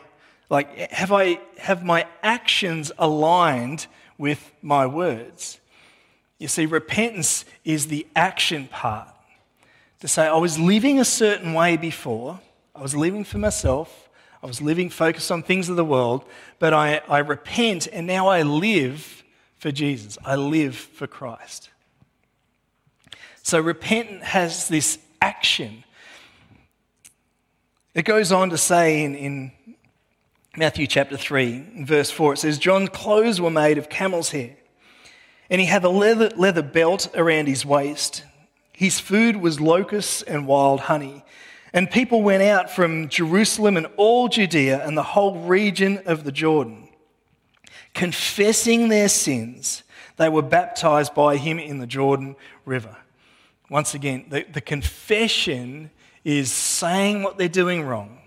like, 0.48 0.78
have, 0.92 1.12
I, 1.12 1.38
have 1.58 1.84
my 1.84 2.06
actions 2.22 2.90
aligned 2.96 3.86
with 4.16 4.50
my 4.62 4.86
words? 4.86 5.60
You 6.38 6.48
see, 6.48 6.64
repentance 6.64 7.44
is 7.66 7.88
the 7.88 8.06
action 8.16 8.66
part. 8.68 9.08
To 10.00 10.08
say, 10.08 10.26
I 10.26 10.38
was 10.38 10.58
living 10.58 10.98
a 10.98 11.04
certain 11.04 11.52
way 11.52 11.76
before, 11.76 12.40
I 12.74 12.80
was 12.80 12.96
living 12.96 13.24
for 13.24 13.36
myself, 13.36 14.01
I 14.42 14.46
was 14.46 14.60
living 14.60 14.90
focused 14.90 15.30
on 15.30 15.42
things 15.42 15.68
of 15.68 15.76
the 15.76 15.84
world, 15.84 16.24
but 16.58 16.74
I, 16.74 17.00
I 17.08 17.18
repent 17.18 17.86
and 17.92 18.06
now 18.06 18.28
I 18.28 18.42
live 18.42 19.22
for 19.56 19.70
Jesus. 19.70 20.18
I 20.24 20.34
live 20.34 20.74
for 20.74 21.06
Christ. 21.06 21.70
So 23.42 23.60
repent 23.60 24.22
has 24.22 24.68
this 24.68 24.98
action. 25.20 25.84
It 27.94 28.04
goes 28.04 28.32
on 28.32 28.50
to 28.50 28.58
say 28.58 29.04
in, 29.04 29.14
in 29.14 29.52
Matthew 30.56 30.86
chapter 30.86 31.16
3, 31.16 31.84
verse 31.84 32.10
4, 32.10 32.34
it 32.34 32.38
says, 32.38 32.58
John's 32.58 32.88
clothes 32.88 33.40
were 33.40 33.50
made 33.50 33.78
of 33.78 33.88
camel's 33.88 34.30
hair, 34.30 34.56
and 35.48 35.60
he 35.60 35.66
had 35.66 35.84
a 35.84 35.88
leather, 35.88 36.30
leather 36.36 36.62
belt 36.62 37.08
around 37.14 37.46
his 37.46 37.64
waist. 37.64 38.24
His 38.72 38.98
food 38.98 39.36
was 39.36 39.60
locusts 39.60 40.22
and 40.22 40.46
wild 40.46 40.80
honey. 40.80 41.24
And 41.72 41.90
people 41.90 42.22
went 42.22 42.42
out 42.42 42.70
from 42.70 43.08
Jerusalem 43.08 43.76
and 43.76 43.86
all 43.96 44.28
Judea 44.28 44.86
and 44.86 44.96
the 44.96 45.02
whole 45.02 45.40
region 45.40 46.02
of 46.04 46.24
the 46.24 46.32
Jordan. 46.32 46.88
Confessing 47.94 48.88
their 48.88 49.08
sins, 49.08 49.82
they 50.16 50.28
were 50.28 50.42
baptized 50.42 51.14
by 51.14 51.36
him 51.36 51.58
in 51.58 51.78
the 51.78 51.86
Jordan 51.86 52.36
River. 52.64 52.96
Once 53.70 53.94
again, 53.94 54.26
the, 54.28 54.44
the 54.52 54.60
confession 54.60 55.90
is 56.24 56.52
saying 56.52 57.22
what 57.22 57.38
they're 57.38 57.48
doing 57.48 57.82
wrong, 57.82 58.18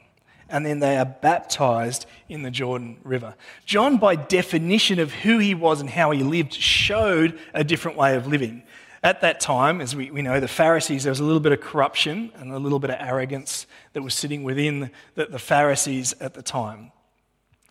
and 0.50 0.66
then 0.66 0.80
they 0.80 0.98
are 0.98 1.06
baptized 1.06 2.08
in 2.28 2.42
the 2.42 2.52
Jordan 2.52 2.98
River. 3.04 3.36
John, 3.66 3.98
by 3.98 4.16
definition 4.16 5.00
of 5.00 5.14
who 5.14 5.38
he 5.38 5.54
was 5.54 5.82
and 5.82 5.90
how 5.90 6.12
he 6.12 6.24
lived, 6.24 6.54
showed 6.54 7.40
a 7.54 7.64
different 7.64 7.98
way 7.98 8.16
of 8.16 8.26
living 8.26 8.64
at 9.06 9.22
that 9.22 9.40
time, 9.40 9.82
as 9.82 9.96
we, 9.96 10.10
we 10.10 10.24
know, 10.24 10.40
the 10.40 10.48
Pharisees, 10.48 11.04
there 11.04 11.12
was 11.12 11.20
a 11.20 11.24
little 11.24 11.40
bit 11.40 11.52
of 11.52 11.62
corruption 11.62 12.32
and 12.38 12.52
a 12.52 12.58
little 12.58 12.80
bit 12.80 12.90
of 12.90 12.98
arrogance 13.00 13.68
that 13.94 14.02
was 14.02 14.16
sitting 14.16 14.44
within 14.44 14.90
the, 15.14 15.28
the 15.28 15.38
Pharisees 15.38 16.16
at 16.20 16.34
the 16.34 16.42
time. 16.42 16.92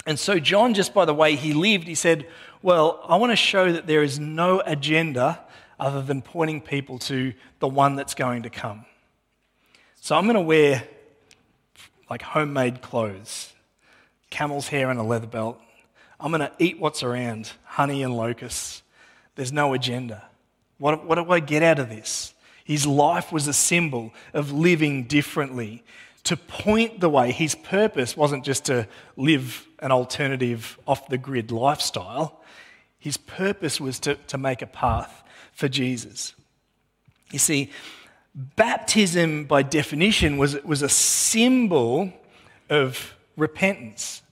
And 0.06 0.16
so, 0.16 0.38
John, 0.38 0.74
just 0.74 0.94
by 0.94 1.04
the 1.04 1.12
way 1.12 1.34
he 1.34 1.52
lived, 1.52 1.88
he 1.88 1.96
said, 1.96 2.28
Well, 2.62 3.04
I 3.08 3.16
want 3.16 3.32
to 3.32 3.36
show 3.36 3.72
that 3.72 3.88
there 3.88 4.04
is 4.04 4.20
no 4.20 4.62
agenda 4.64 5.40
other 5.80 6.02
than 6.02 6.22
pointing 6.22 6.60
people 6.60 7.00
to 7.00 7.32
the 7.58 7.66
one 7.66 7.96
that's 7.96 8.14
going 8.14 8.44
to 8.44 8.50
come. 8.50 8.84
So, 10.00 10.14
I'm 10.14 10.26
going 10.26 10.34
to 10.34 10.40
wear 10.40 10.86
like 12.08 12.22
homemade 12.22 12.80
clothes, 12.80 13.52
camel's 14.30 14.68
hair 14.68 14.88
and 14.88 15.00
a 15.00 15.02
leather 15.02 15.26
belt. 15.26 15.60
I'm 16.20 16.30
going 16.30 16.42
to 16.42 16.52
eat 16.60 16.78
what's 16.78 17.02
around 17.02 17.50
honey 17.64 18.04
and 18.04 18.16
locusts. 18.16 18.84
There's 19.34 19.52
no 19.52 19.74
agenda. 19.74 20.22
What, 20.78 21.06
what 21.06 21.16
do 21.16 21.30
I 21.30 21.40
get 21.40 21.62
out 21.62 21.78
of 21.78 21.88
this? 21.88 22.34
His 22.64 22.86
life 22.86 23.30
was 23.30 23.46
a 23.46 23.52
symbol 23.52 24.12
of 24.32 24.52
living 24.52 25.04
differently, 25.04 25.84
to 26.24 26.36
point 26.36 27.00
the 27.00 27.08
way. 27.10 27.32
His 27.32 27.54
purpose 27.54 28.16
wasn't 28.16 28.44
just 28.44 28.64
to 28.66 28.88
live 29.16 29.66
an 29.80 29.92
alternative, 29.92 30.78
off 30.86 31.08
the 31.08 31.18
grid 31.18 31.50
lifestyle, 31.50 32.40
his 32.98 33.18
purpose 33.18 33.78
was 33.78 34.00
to, 34.00 34.14
to 34.14 34.38
make 34.38 34.62
a 34.62 34.66
path 34.66 35.22
for 35.52 35.68
Jesus. 35.68 36.32
You 37.30 37.38
see, 37.38 37.70
baptism 38.34 39.44
by 39.44 39.62
definition 39.62 40.38
was, 40.38 40.54
was 40.64 40.80
a 40.80 40.88
symbol 40.88 42.10
of 42.70 43.14
repentance. 43.36 44.22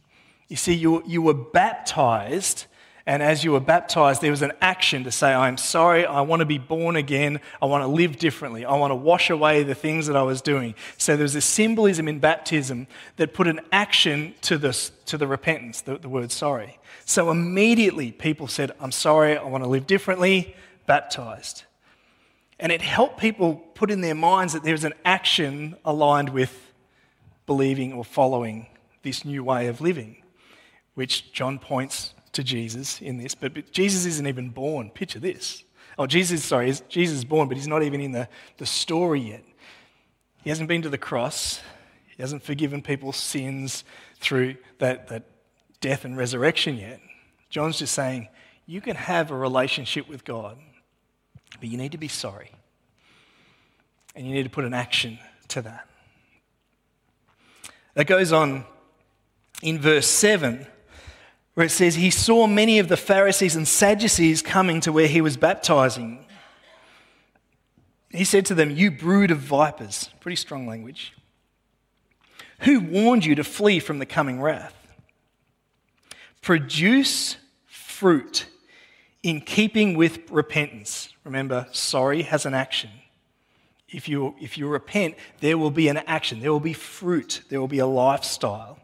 You 0.48 0.56
see, 0.56 0.72
you, 0.72 1.02
you 1.06 1.20
were 1.20 1.34
baptized 1.34 2.64
And 3.04 3.22
as 3.22 3.42
you 3.42 3.52
were 3.52 3.60
baptized, 3.60 4.22
there 4.22 4.30
was 4.30 4.42
an 4.42 4.52
action 4.60 5.04
to 5.04 5.10
say, 5.10 5.34
I'm 5.34 5.56
sorry, 5.56 6.06
I 6.06 6.20
want 6.20 6.40
to 6.40 6.46
be 6.46 6.58
born 6.58 6.94
again, 6.94 7.40
I 7.60 7.66
want 7.66 7.82
to 7.82 7.88
live 7.88 8.16
differently, 8.16 8.64
I 8.64 8.76
want 8.76 8.92
to 8.92 8.96
wash 8.96 9.28
away 9.28 9.64
the 9.64 9.74
things 9.74 10.06
that 10.06 10.16
I 10.16 10.22
was 10.22 10.40
doing. 10.40 10.76
So 10.98 11.16
there 11.16 11.24
was 11.24 11.34
a 11.34 11.40
symbolism 11.40 12.06
in 12.06 12.20
baptism 12.20 12.86
that 13.16 13.34
put 13.34 13.48
an 13.48 13.60
action 13.72 14.34
to, 14.42 14.56
this, 14.56 14.92
to 15.06 15.18
the 15.18 15.26
repentance, 15.26 15.80
the, 15.80 15.98
the 15.98 16.08
word 16.08 16.30
sorry. 16.30 16.78
So 17.04 17.30
immediately 17.30 18.12
people 18.12 18.46
said, 18.46 18.70
I'm 18.78 18.92
sorry, 18.92 19.36
I 19.36 19.44
want 19.44 19.64
to 19.64 19.70
live 19.70 19.88
differently, 19.88 20.54
baptized. 20.86 21.64
And 22.60 22.70
it 22.70 22.82
helped 22.82 23.18
people 23.18 23.56
put 23.74 23.90
in 23.90 24.00
their 24.00 24.14
minds 24.14 24.52
that 24.52 24.62
there's 24.62 24.84
an 24.84 24.94
action 25.04 25.76
aligned 25.84 26.28
with 26.28 26.72
believing 27.46 27.92
or 27.92 28.04
following 28.04 28.68
this 29.02 29.24
new 29.24 29.42
way 29.42 29.66
of 29.66 29.80
living, 29.80 30.22
which 30.94 31.32
John 31.32 31.58
points 31.58 32.14
to 32.32 32.42
Jesus 32.42 33.00
in 33.00 33.18
this. 33.18 33.34
But, 33.34 33.54
but 33.54 33.72
Jesus 33.72 34.06
isn't 34.06 34.26
even 34.26 34.48
born. 34.50 34.90
Picture 34.90 35.18
this. 35.18 35.64
Oh, 35.98 36.06
Jesus, 36.06 36.42
sorry, 36.44 36.72
Jesus 36.88 37.18
is 37.18 37.24
born, 37.24 37.48
but 37.48 37.56
he's 37.56 37.68
not 37.68 37.82
even 37.82 38.00
in 38.00 38.12
the, 38.12 38.28
the 38.56 38.66
story 38.66 39.20
yet. 39.20 39.44
He 40.42 40.50
hasn't 40.50 40.68
been 40.68 40.82
to 40.82 40.88
the 40.88 40.98
cross. 40.98 41.60
He 42.16 42.22
hasn't 42.22 42.42
forgiven 42.42 42.82
people's 42.82 43.16
sins 43.16 43.84
through 44.18 44.56
that, 44.78 45.08
that 45.08 45.24
death 45.80 46.04
and 46.04 46.16
resurrection 46.16 46.76
yet. 46.76 47.00
John's 47.50 47.78
just 47.78 47.94
saying, 47.94 48.28
you 48.66 48.80
can 48.80 48.96
have 48.96 49.30
a 49.30 49.36
relationship 49.36 50.08
with 50.08 50.24
God, 50.24 50.58
but 51.60 51.68
you 51.68 51.76
need 51.76 51.92
to 51.92 51.98
be 51.98 52.08
sorry. 52.08 52.50
And 54.14 54.26
you 54.26 54.34
need 54.34 54.44
to 54.44 54.50
put 54.50 54.64
an 54.64 54.74
action 54.74 55.18
to 55.48 55.62
that. 55.62 55.88
That 57.94 58.06
goes 58.06 58.32
on 58.32 58.64
in 59.62 59.78
verse 59.78 60.06
7, 60.06 60.66
where 61.54 61.66
it 61.66 61.70
says, 61.70 61.94
He 61.94 62.10
saw 62.10 62.46
many 62.46 62.78
of 62.78 62.88
the 62.88 62.96
Pharisees 62.96 63.56
and 63.56 63.66
Sadducees 63.66 64.42
coming 64.42 64.80
to 64.82 64.92
where 64.92 65.06
he 65.06 65.20
was 65.20 65.36
baptizing. 65.36 66.24
He 68.10 68.24
said 68.24 68.46
to 68.46 68.54
them, 68.54 68.70
You 68.70 68.90
brood 68.90 69.30
of 69.30 69.38
vipers. 69.38 70.10
Pretty 70.20 70.36
strong 70.36 70.66
language. 70.66 71.12
Who 72.60 72.80
warned 72.80 73.24
you 73.24 73.34
to 73.34 73.44
flee 73.44 73.80
from 73.80 73.98
the 73.98 74.06
coming 74.06 74.40
wrath? 74.40 74.74
Produce 76.40 77.36
fruit 77.66 78.46
in 79.22 79.40
keeping 79.40 79.96
with 79.96 80.30
repentance. 80.30 81.08
Remember, 81.24 81.66
sorry 81.72 82.22
has 82.22 82.46
an 82.46 82.54
action 82.54 82.90
if 83.92 84.08
you, 84.08 84.34
if 84.40 84.58
you 84.58 84.66
repent, 84.66 85.14
there 85.40 85.58
will 85.58 85.70
be 85.70 85.88
an 85.88 85.98
action, 85.98 86.40
there 86.40 86.50
will 86.50 86.60
be 86.60 86.72
fruit, 86.72 87.42
there 87.48 87.60
will 87.60 87.68
be 87.68 87.78
a 87.78 87.86
lifestyle. 87.86 88.78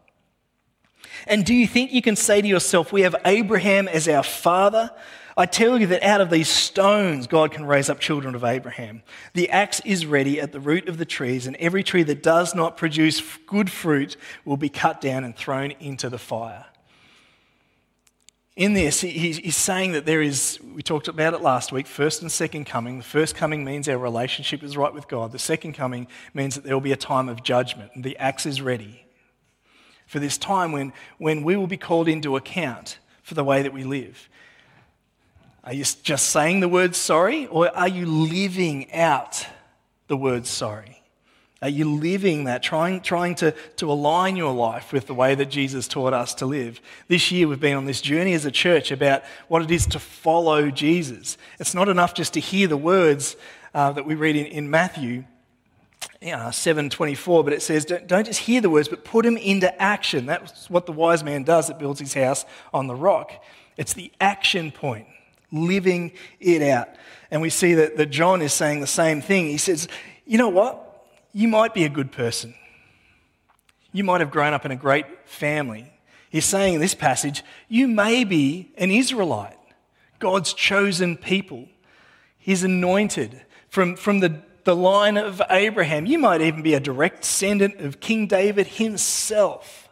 And 1.26 1.44
do 1.44 1.54
you 1.54 1.66
think 1.66 1.92
you 1.92 2.02
can 2.02 2.16
say 2.16 2.40
to 2.40 2.48
yourself, 2.48 2.92
We 2.92 3.02
have 3.02 3.16
Abraham 3.24 3.88
as 3.88 4.08
our 4.08 4.22
father? 4.22 4.90
I 5.36 5.46
tell 5.46 5.78
you 5.78 5.86
that 5.88 6.02
out 6.02 6.20
of 6.20 6.30
these 6.30 6.48
stones, 6.48 7.28
God 7.28 7.52
can 7.52 7.64
raise 7.64 7.88
up 7.88 8.00
children 8.00 8.34
of 8.34 8.42
Abraham. 8.42 9.02
The 9.34 9.48
axe 9.50 9.80
is 9.84 10.04
ready 10.04 10.40
at 10.40 10.50
the 10.50 10.58
root 10.58 10.88
of 10.88 10.98
the 10.98 11.04
trees, 11.04 11.46
and 11.46 11.54
every 11.56 11.84
tree 11.84 12.02
that 12.02 12.22
does 12.24 12.56
not 12.56 12.76
produce 12.76 13.22
good 13.46 13.70
fruit 13.70 14.16
will 14.44 14.56
be 14.56 14.68
cut 14.68 15.00
down 15.00 15.22
and 15.22 15.36
thrown 15.36 15.70
into 15.78 16.08
the 16.10 16.18
fire 16.18 16.66
in 18.58 18.72
this, 18.72 19.02
he's 19.02 19.56
saying 19.56 19.92
that 19.92 20.04
there 20.04 20.20
is, 20.20 20.58
we 20.74 20.82
talked 20.82 21.06
about 21.06 21.32
it 21.32 21.40
last 21.40 21.70
week, 21.70 21.86
first 21.86 22.22
and 22.22 22.30
second 22.30 22.64
coming. 22.64 22.98
The 22.98 23.04
first 23.04 23.36
coming 23.36 23.64
means 23.64 23.88
our 23.88 23.96
relationship 23.96 24.64
is 24.64 24.76
right 24.76 24.92
with 24.92 25.06
God. 25.06 25.30
The 25.30 25.38
second 25.38 25.74
coming 25.74 26.08
means 26.34 26.56
that 26.56 26.64
there 26.64 26.74
will 26.74 26.80
be 26.80 26.90
a 26.90 26.96
time 26.96 27.28
of 27.28 27.44
judgment, 27.44 27.92
and 27.94 28.02
the 28.02 28.16
axe 28.16 28.46
is 28.46 28.60
ready 28.60 29.04
for 30.08 30.18
this 30.18 30.36
time 30.36 30.72
when, 30.72 30.92
when 31.18 31.44
we 31.44 31.54
will 31.54 31.68
be 31.68 31.76
called 31.76 32.08
into 32.08 32.34
account 32.34 32.98
for 33.22 33.34
the 33.34 33.44
way 33.44 33.62
that 33.62 33.72
we 33.72 33.84
live. 33.84 34.28
Are 35.62 35.74
you 35.74 35.84
just 36.02 36.30
saying 36.30 36.60
the 36.60 36.68
word 36.68 36.96
sorry, 36.96 37.46
or 37.46 37.68
are 37.76 37.88
you 37.88 38.06
living 38.06 38.90
out 38.92 39.46
the 40.08 40.16
word 40.16 40.46
sorry? 40.46 41.02
Are 41.60 41.68
you 41.68 41.84
living 41.84 42.44
that, 42.44 42.62
trying, 42.62 43.02
trying 43.02 43.34
to, 43.36 43.52
to 43.76 43.92
align 43.92 44.36
your 44.36 44.54
life 44.54 44.92
with 44.92 45.08
the 45.08 45.14
way 45.14 45.34
that 45.34 45.46
Jesus 45.46 45.86
taught 45.86 46.14
us 46.14 46.32
to 46.36 46.46
live? 46.46 46.80
This 47.08 47.30
year, 47.30 47.46
we've 47.46 47.60
been 47.60 47.76
on 47.76 47.84
this 47.84 48.00
journey 48.00 48.32
as 48.32 48.46
a 48.46 48.50
church 48.50 48.90
about 48.90 49.24
what 49.48 49.60
it 49.60 49.70
is 49.70 49.84
to 49.88 49.98
follow 49.98 50.70
Jesus. 50.70 51.36
It's 51.58 51.74
not 51.74 51.88
enough 51.88 52.14
just 52.14 52.32
to 52.34 52.40
hear 52.40 52.66
the 52.66 52.76
words 52.76 53.36
uh, 53.74 53.92
that 53.92 54.06
we 54.06 54.14
read 54.14 54.36
in, 54.36 54.46
in 54.46 54.70
Matthew 54.70 55.24
you 56.20 56.32
know, 56.32 56.38
7.24, 56.38 57.44
but 57.44 57.52
it 57.52 57.62
says, 57.62 57.84
don't, 57.84 58.06
don't 58.06 58.26
just 58.26 58.40
hear 58.40 58.60
the 58.60 58.70
words, 58.70 58.88
but 58.88 59.04
put 59.04 59.24
them 59.24 59.36
into 59.36 59.80
action. 59.80 60.26
That's 60.26 60.68
what 60.68 60.86
the 60.86 60.92
wise 60.92 61.22
man 61.22 61.44
does 61.44 61.68
that 61.68 61.78
builds 61.78 62.00
his 62.00 62.14
house 62.14 62.44
on 62.74 62.86
the 62.86 62.94
rock. 62.94 63.32
It's 63.76 63.92
the 63.92 64.10
action 64.20 64.72
point, 64.72 65.06
living 65.52 66.12
it 66.40 66.62
out. 66.62 66.88
And 67.30 67.40
we 67.40 67.50
see 67.50 67.74
that, 67.74 67.96
that 67.96 68.06
John 68.06 68.42
is 68.42 68.52
saying 68.52 68.80
the 68.80 68.86
same 68.86 69.20
thing. 69.22 69.46
He 69.46 69.58
says, 69.58 69.88
you 70.26 70.38
know 70.38 70.48
what? 70.48 70.88
you 71.32 71.48
might 71.48 71.74
be 71.74 71.84
a 71.84 71.88
good 71.88 72.12
person. 72.12 72.54
You 73.92 74.04
might 74.04 74.20
have 74.20 74.30
grown 74.30 74.52
up 74.52 74.64
in 74.64 74.70
a 74.70 74.76
great 74.76 75.06
family. 75.24 75.92
He's 76.30 76.44
saying 76.44 76.74
in 76.74 76.80
this 76.80 76.94
passage, 76.94 77.42
you 77.68 77.88
may 77.88 78.24
be 78.24 78.72
an 78.76 78.90
Israelite, 78.90 79.56
God's 80.18 80.52
chosen 80.52 81.16
people, 81.16 81.68
His 82.38 82.64
anointed 82.64 83.40
from, 83.68 83.96
from 83.96 84.20
the, 84.20 84.42
the 84.68 84.76
line 84.76 85.16
of 85.16 85.40
Abraham. 85.48 86.04
You 86.04 86.18
might 86.18 86.42
even 86.42 86.60
be 86.60 86.74
a 86.74 86.80
direct 86.80 87.22
descendant 87.22 87.80
of 87.80 88.00
King 88.00 88.26
David 88.26 88.66
himself. 88.66 89.88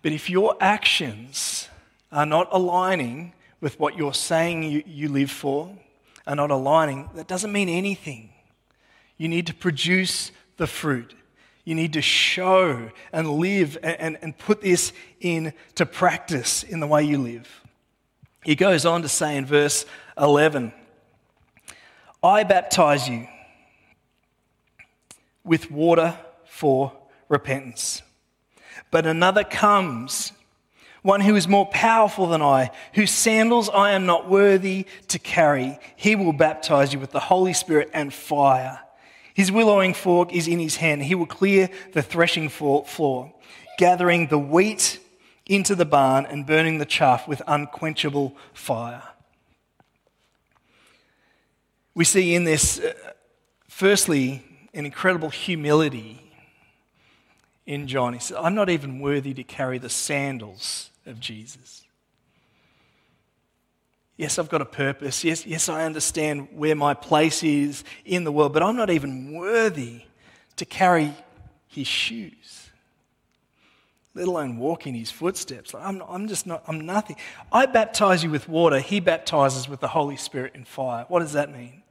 But 0.00 0.12
if 0.12 0.30
your 0.30 0.56
actions 0.58 1.68
are 2.10 2.24
not 2.24 2.48
aligning 2.50 3.34
with 3.60 3.78
what 3.78 3.98
you're 3.98 4.14
saying 4.14 4.62
you, 4.62 4.82
you 4.86 5.10
live 5.10 5.30
for, 5.30 5.76
are 6.26 6.36
not 6.36 6.50
aligning, 6.50 7.10
that 7.16 7.28
doesn't 7.28 7.52
mean 7.52 7.68
anything. 7.68 8.30
You 9.18 9.28
need 9.28 9.46
to 9.48 9.54
produce 9.54 10.32
the 10.56 10.66
fruit. 10.66 11.14
You 11.66 11.74
need 11.74 11.92
to 11.92 12.00
show 12.00 12.90
and 13.12 13.30
live 13.30 13.76
and, 13.82 14.00
and, 14.00 14.18
and 14.22 14.38
put 14.38 14.62
this 14.62 14.94
into 15.20 15.84
practice 15.84 16.62
in 16.62 16.80
the 16.80 16.86
way 16.86 17.04
you 17.04 17.18
live. 17.18 17.62
He 18.42 18.54
goes 18.54 18.86
on 18.86 19.02
to 19.02 19.08
say 19.10 19.36
in 19.36 19.44
verse 19.44 19.84
11 20.16 20.72
I 22.22 22.42
baptize 22.42 23.08
you 23.08 23.28
with 25.44 25.70
water 25.70 26.18
for 26.44 26.92
repentance. 27.28 28.02
But 28.90 29.06
another 29.06 29.44
comes, 29.44 30.32
one 31.02 31.20
who 31.20 31.36
is 31.36 31.46
more 31.46 31.66
powerful 31.66 32.26
than 32.26 32.42
I, 32.42 32.70
whose 32.94 33.10
sandals 33.10 33.68
I 33.68 33.92
am 33.92 34.06
not 34.06 34.28
worthy 34.28 34.86
to 35.08 35.18
carry. 35.18 35.78
He 35.96 36.16
will 36.16 36.32
baptize 36.32 36.92
you 36.92 36.98
with 36.98 37.12
the 37.12 37.20
Holy 37.20 37.52
Spirit 37.52 37.90
and 37.94 38.12
fire. 38.12 38.80
His 39.34 39.52
winnowing 39.52 39.94
fork 39.94 40.34
is 40.34 40.48
in 40.48 40.58
his 40.58 40.76
hand. 40.76 41.04
He 41.04 41.14
will 41.14 41.26
clear 41.26 41.70
the 41.92 42.02
threshing 42.02 42.48
floor, 42.48 43.32
gathering 43.78 44.26
the 44.26 44.38
wheat 44.38 44.98
into 45.46 45.76
the 45.76 45.84
barn 45.84 46.26
and 46.26 46.44
burning 46.44 46.78
the 46.78 46.84
chaff 46.84 47.28
with 47.28 47.40
unquenchable 47.46 48.36
fire. 48.52 49.02
We 51.98 52.04
see 52.04 52.36
in 52.36 52.44
this, 52.44 52.78
uh, 52.78 52.92
firstly, 53.66 54.44
an 54.72 54.86
incredible 54.86 55.30
humility 55.30 56.22
in 57.66 57.88
John. 57.88 58.12
He 58.12 58.20
says, 58.20 58.36
I'm 58.40 58.54
not 58.54 58.70
even 58.70 59.00
worthy 59.00 59.34
to 59.34 59.42
carry 59.42 59.78
the 59.78 59.88
sandals 59.88 60.90
of 61.06 61.18
Jesus. 61.18 61.82
Yes, 64.16 64.38
I've 64.38 64.48
got 64.48 64.62
a 64.62 64.64
purpose. 64.64 65.24
Yes, 65.24 65.44
yes, 65.44 65.68
I 65.68 65.86
understand 65.86 66.46
where 66.52 66.76
my 66.76 66.94
place 66.94 67.42
is 67.42 67.82
in 68.04 68.22
the 68.22 68.30
world, 68.30 68.52
but 68.52 68.62
I'm 68.62 68.76
not 68.76 68.90
even 68.90 69.32
worthy 69.32 70.02
to 70.54 70.64
carry 70.64 71.12
his 71.66 71.88
shoes, 71.88 72.70
let 74.14 74.28
alone 74.28 74.56
walk 74.58 74.86
in 74.86 74.94
his 74.94 75.10
footsteps. 75.10 75.74
I'm, 75.74 76.00
I'm 76.02 76.28
just 76.28 76.46
not, 76.46 76.62
I'm 76.68 76.86
nothing. 76.86 77.16
I 77.50 77.66
baptize 77.66 78.22
you 78.22 78.30
with 78.30 78.48
water, 78.48 78.78
he 78.78 79.00
baptizes 79.00 79.68
with 79.68 79.80
the 79.80 79.88
Holy 79.88 80.16
Spirit 80.16 80.52
and 80.54 80.64
fire. 80.64 81.04
What 81.08 81.18
does 81.18 81.32
that 81.32 81.52
mean? 81.52 81.82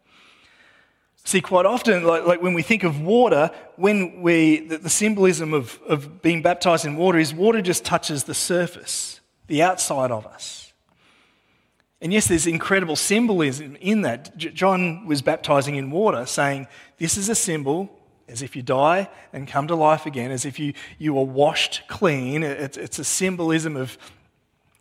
See, 1.28 1.42
quite 1.42 1.66
often, 1.66 2.06
like, 2.06 2.26
like, 2.26 2.42
when 2.42 2.54
we 2.54 2.62
think 2.62 2.86
of 2.86 3.02
water, 3.02 3.52
when 3.76 4.22
we, 4.22 4.62
the, 4.62 4.78
the 4.78 4.90
symbolism 4.90 5.54
of, 5.54 5.78
of 5.86 6.22
being 6.22 6.42
baptized 6.42 6.86
in 6.86 6.96
water 6.96 7.20
is 7.20 7.34
water 7.34 7.62
just 7.62 7.84
touches 7.84 8.24
the 8.24 8.34
surface, 8.34 9.20
the 9.48 9.62
outside 9.62 10.10
of 10.10 10.26
us. 10.26 10.72
And 12.00 12.14
yes, 12.14 12.30
there's 12.30 12.48
incredible 12.48 12.96
symbolism 12.96 13.76
in 13.82 14.04
that. 14.04 14.38
John 14.38 15.06
was 15.06 15.22
baptizing 15.22 15.76
in 15.76 15.92
water, 15.92 16.26
saying, 16.26 16.68
This 16.98 17.18
is 17.18 17.28
a 17.28 17.36
symbol 17.36 17.90
as 18.30 18.42
if 18.42 18.56
you 18.56 18.62
die 18.62 19.10
and 19.34 19.50
come 19.50 19.68
to 19.68 19.76
life 19.76 20.06
again, 20.06 20.32
as 20.32 20.46
if 20.46 20.58
you, 20.58 20.72
you 20.98 21.18
are 21.18 21.26
washed 21.26 21.84
clean. 21.90 22.42
It's, 22.42 22.78
it's 22.78 23.00
a 23.00 23.04
symbolism 23.04 23.76
of, 23.76 23.98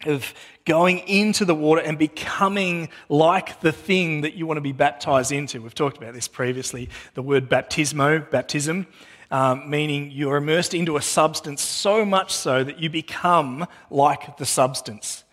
of 0.04 0.34
going 0.64 0.98
into 1.00 1.44
the 1.44 1.54
water 1.54 1.80
and 1.80 1.98
becoming 1.98 2.88
like 3.08 3.60
the 3.60 3.72
thing 3.72 4.20
that 4.22 4.34
you 4.34 4.46
want 4.46 4.58
to 4.58 4.62
be 4.62 4.72
baptized 4.72 5.32
into. 5.32 5.62
We've 5.62 5.74
talked 5.74 5.96
about 5.96 6.12
this 6.12 6.28
previously. 6.28 6.90
The 7.14 7.22
word 7.22 7.48
baptismo, 7.48 8.28
baptism, 8.30 8.86
um, 9.30 9.68
meaning 9.68 10.10
you're 10.10 10.36
immersed 10.36 10.74
into 10.74 10.96
a 10.96 11.02
substance 11.02 11.62
so 11.62 12.04
much 12.04 12.32
so 12.34 12.62
that 12.62 12.78
you 12.78 12.90
become 12.90 13.66
like 13.90 14.36
the 14.36 14.46
substance. 14.46 15.24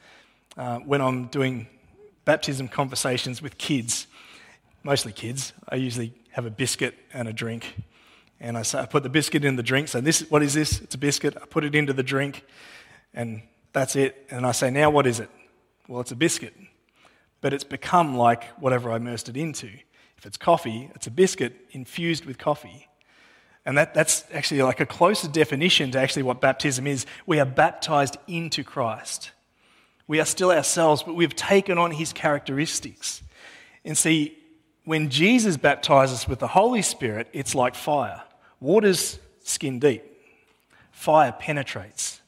Uh, 0.55 0.79
when 0.79 1.01
I'm 1.01 1.27
doing 1.27 1.67
baptism 2.25 2.67
conversations 2.67 3.41
with 3.41 3.57
kids, 3.57 4.07
mostly 4.83 5.11
kids, 5.11 5.53
I 5.67 5.75
usually 5.75 6.13
have 6.31 6.45
a 6.45 6.51
biscuit 6.51 6.95
and 7.11 7.27
a 7.27 7.33
drink. 7.33 7.75
And 8.39 8.57
I, 8.57 8.63
say, 8.63 8.79
I 8.79 8.85
put 8.85 9.03
the 9.03 9.09
biscuit 9.09 9.45
in 9.45 9.55
the 9.55 9.63
drink. 9.63 9.87
So, 9.87 10.01
this, 10.01 10.29
what 10.29 10.43
is 10.43 10.53
this? 10.53 10.81
It's 10.81 10.95
a 10.95 10.97
biscuit. 10.97 11.37
I 11.41 11.45
put 11.45 11.63
it 11.63 11.75
into 11.75 11.93
the 11.93 12.03
drink, 12.03 12.43
and 13.13 13.41
that's 13.73 13.95
it. 13.95 14.25
And 14.29 14.45
I 14.45 14.51
say, 14.51 14.69
now 14.69 14.89
what 14.89 15.05
is 15.07 15.19
it? 15.19 15.29
Well, 15.87 16.01
it's 16.01 16.11
a 16.11 16.15
biscuit. 16.15 16.53
But 17.41 17.53
it's 17.53 17.63
become 17.63 18.15
like 18.15 18.45
whatever 18.59 18.91
I 18.91 18.95
immersed 18.95 19.27
it 19.29 19.35
into. 19.35 19.69
If 20.17 20.25
it's 20.25 20.37
coffee, 20.37 20.89
it's 20.95 21.07
a 21.07 21.11
biscuit 21.11 21.53
infused 21.71 22.25
with 22.25 22.37
coffee. 22.37 22.87
And 23.65 23.77
that, 23.77 23.93
that's 23.93 24.25
actually 24.33 24.61
like 24.61 24.79
a 24.79 24.85
closer 24.85 25.27
definition 25.27 25.91
to 25.91 25.99
actually 25.99 26.23
what 26.23 26.41
baptism 26.41 26.87
is. 26.87 27.05
We 27.25 27.39
are 27.39 27.45
baptized 27.45 28.17
into 28.27 28.63
Christ. 28.63 29.31
We 30.07 30.19
are 30.19 30.25
still 30.25 30.51
ourselves, 30.51 31.03
but 31.03 31.15
we've 31.15 31.35
taken 31.35 31.77
on 31.77 31.91
his 31.91 32.13
characteristics. 32.13 33.21
And 33.85 33.97
see, 33.97 34.37
when 34.85 35.09
Jesus 35.09 35.55
baptizes 35.57 36.27
with 36.27 36.39
the 36.39 36.47
Holy 36.47 36.81
Spirit, 36.81 37.27
it's 37.31 37.55
like 37.55 37.75
fire. 37.75 38.21
Water's 38.59 39.17
skin 39.43 39.79
deep, 39.79 40.03
fire 40.91 41.31
penetrates, 41.31 42.21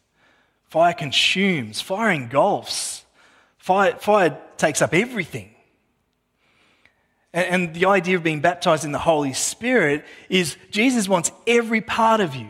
fire 0.76 0.94
consumes, 0.94 1.80
fire 1.80 2.12
engulfs, 2.12 3.06
fire, 3.58 3.96
fire 3.96 4.38
takes 4.58 4.82
up 4.82 4.94
everything. 4.94 5.50
And, 7.32 7.46
and 7.48 7.74
the 7.74 7.86
idea 7.86 8.18
of 8.18 8.24
being 8.24 8.42
baptized 8.42 8.84
in 8.84 8.92
the 8.92 9.00
Holy 9.00 9.32
Spirit 9.32 10.04
is 10.28 10.58
Jesus 10.72 11.08
wants 11.08 11.32
every 11.48 11.80
part 11.80 12.20
of 12.20 12.36
you. 12.36 12.50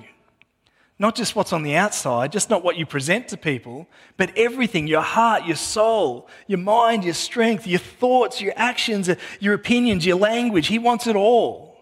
Not 0.98 1.14
just 1.14 1.36
what's 1.36 1.54
on 1.54 1.62
the 1.62 1.76
outside, 1.76 2.32
just 2.32 2.50
not 2.50 2.64
what 2.64 2.78
you 2.78 2.88
present 2.88 3.28
to 3.28 3.38
people, 3.38 3.86
but 4.18 4.36
everything 4.36 4.88
your 4.88 5.04
heart, 5.04 5.46
your 5.46 5.56
soul, 5.56 6.28
your 6.48 6.58
mind, 6.58 7.04
your 7.04 7.14
strength, 7.14 7.68
your 7.68 7.78
thoughts, 7.78 8.42
your 8.42 8.54
actions, 8.56 9.08
your 9.40 9.54
opinions, 9.54 10.04
your 10.04 10.18
language. 10.18 10.66
He 10.66 10.80
wants 10.80 11.06
it 11.06 11.16
all. 11.16 11.78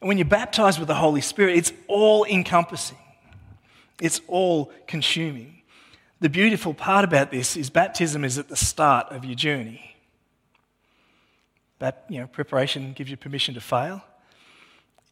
And 0.00 0.06
when 0.06 0.16
you're 0.16 0.28
baptized 0.28 0.78
with 0.78 0.86
the 0.86 0.94
Holy 0.94 1.22
Spirit, 1.22 1.56
it's 1.56 1.72
all 1.88 2.24
encompassing, 2.24 2.98
it's 4.00 4.20
all 4.28 4.72
consuming. 4.86 5.62
The 6.20 6.28
beautiful 6.28 6.74
part 6.74 7.04
about 7.04 7.30
this 7.30 7.56
is 7.56 7.70
baptism 7.70 8.24
is 8.24 8.38
at 8.38 8.48
the 8.48 8.56
start 8.56 9.10
of 9.10 9.24
your 9.24 9.34
journey. 9.34 9.96
That, 11.78 12.04
you 12.08 12.20
know, 12.20 12.26
preparation 12.26 12.92
gives 12.92 13.10
you 13.10 13.16
permission 13.16 13.54
to 13.54 13.60
fail. 13.60 14.02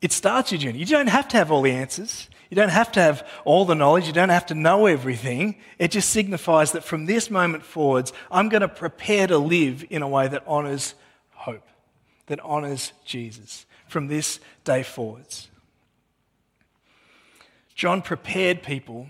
It 0.01 0.13
starts 0.13 0.53
your 0.53 0.61
journey. 0.61 0.79
You 0.79 0.87
don't 0.87 1.09
have 1.09 1.27
to 1.29 1.37
have 1.39 1.51
all 1.51 1.63
the 1.63 1.73
answers. 1.73 2.29
You 2.51 2.55
don't 2.55 2.69
have 2.69 2.93
to 2.93 3.01
have 3.01 3.27
all 3.45 3.65
the 3.65 3.75
knowledge. 3.75 4.07
You 4.07 4.13
don't 4.13 4.29
have 4.29 4.47
to 4.47 4.55
know 4.55 4.87
everything. 4.87 5.57
It 5.79 5.91
just 5.91 6.11
signifies 6.11 6.73
that 6.73 6.85
from 6.85 7.07
this 7.07 7.31
moment 7.31 7.65
forwards, 7.65 8.13
I'm 8.31 8.49
going 8.49 8.61
to 8.61 8.69
prepare 8.69 9.27
to 9.27 9.39
live 9.39 9.85
in 9.91 10.03
a 10.03 10.09
way 10.09 10.29
that 10.29 10.45
honors 10.47 10.95
hope, 11.33 11.67
that 12.27 12.39
honors 12.41 12.93
Jesus 13.05 13.67
from 13.89 14.07
this 14.07 14.41
day 14.65 14.83
forwards. 14.83 15.49
John 17.79 18.03
prepared 18.03 18.65
people 18.65 19.07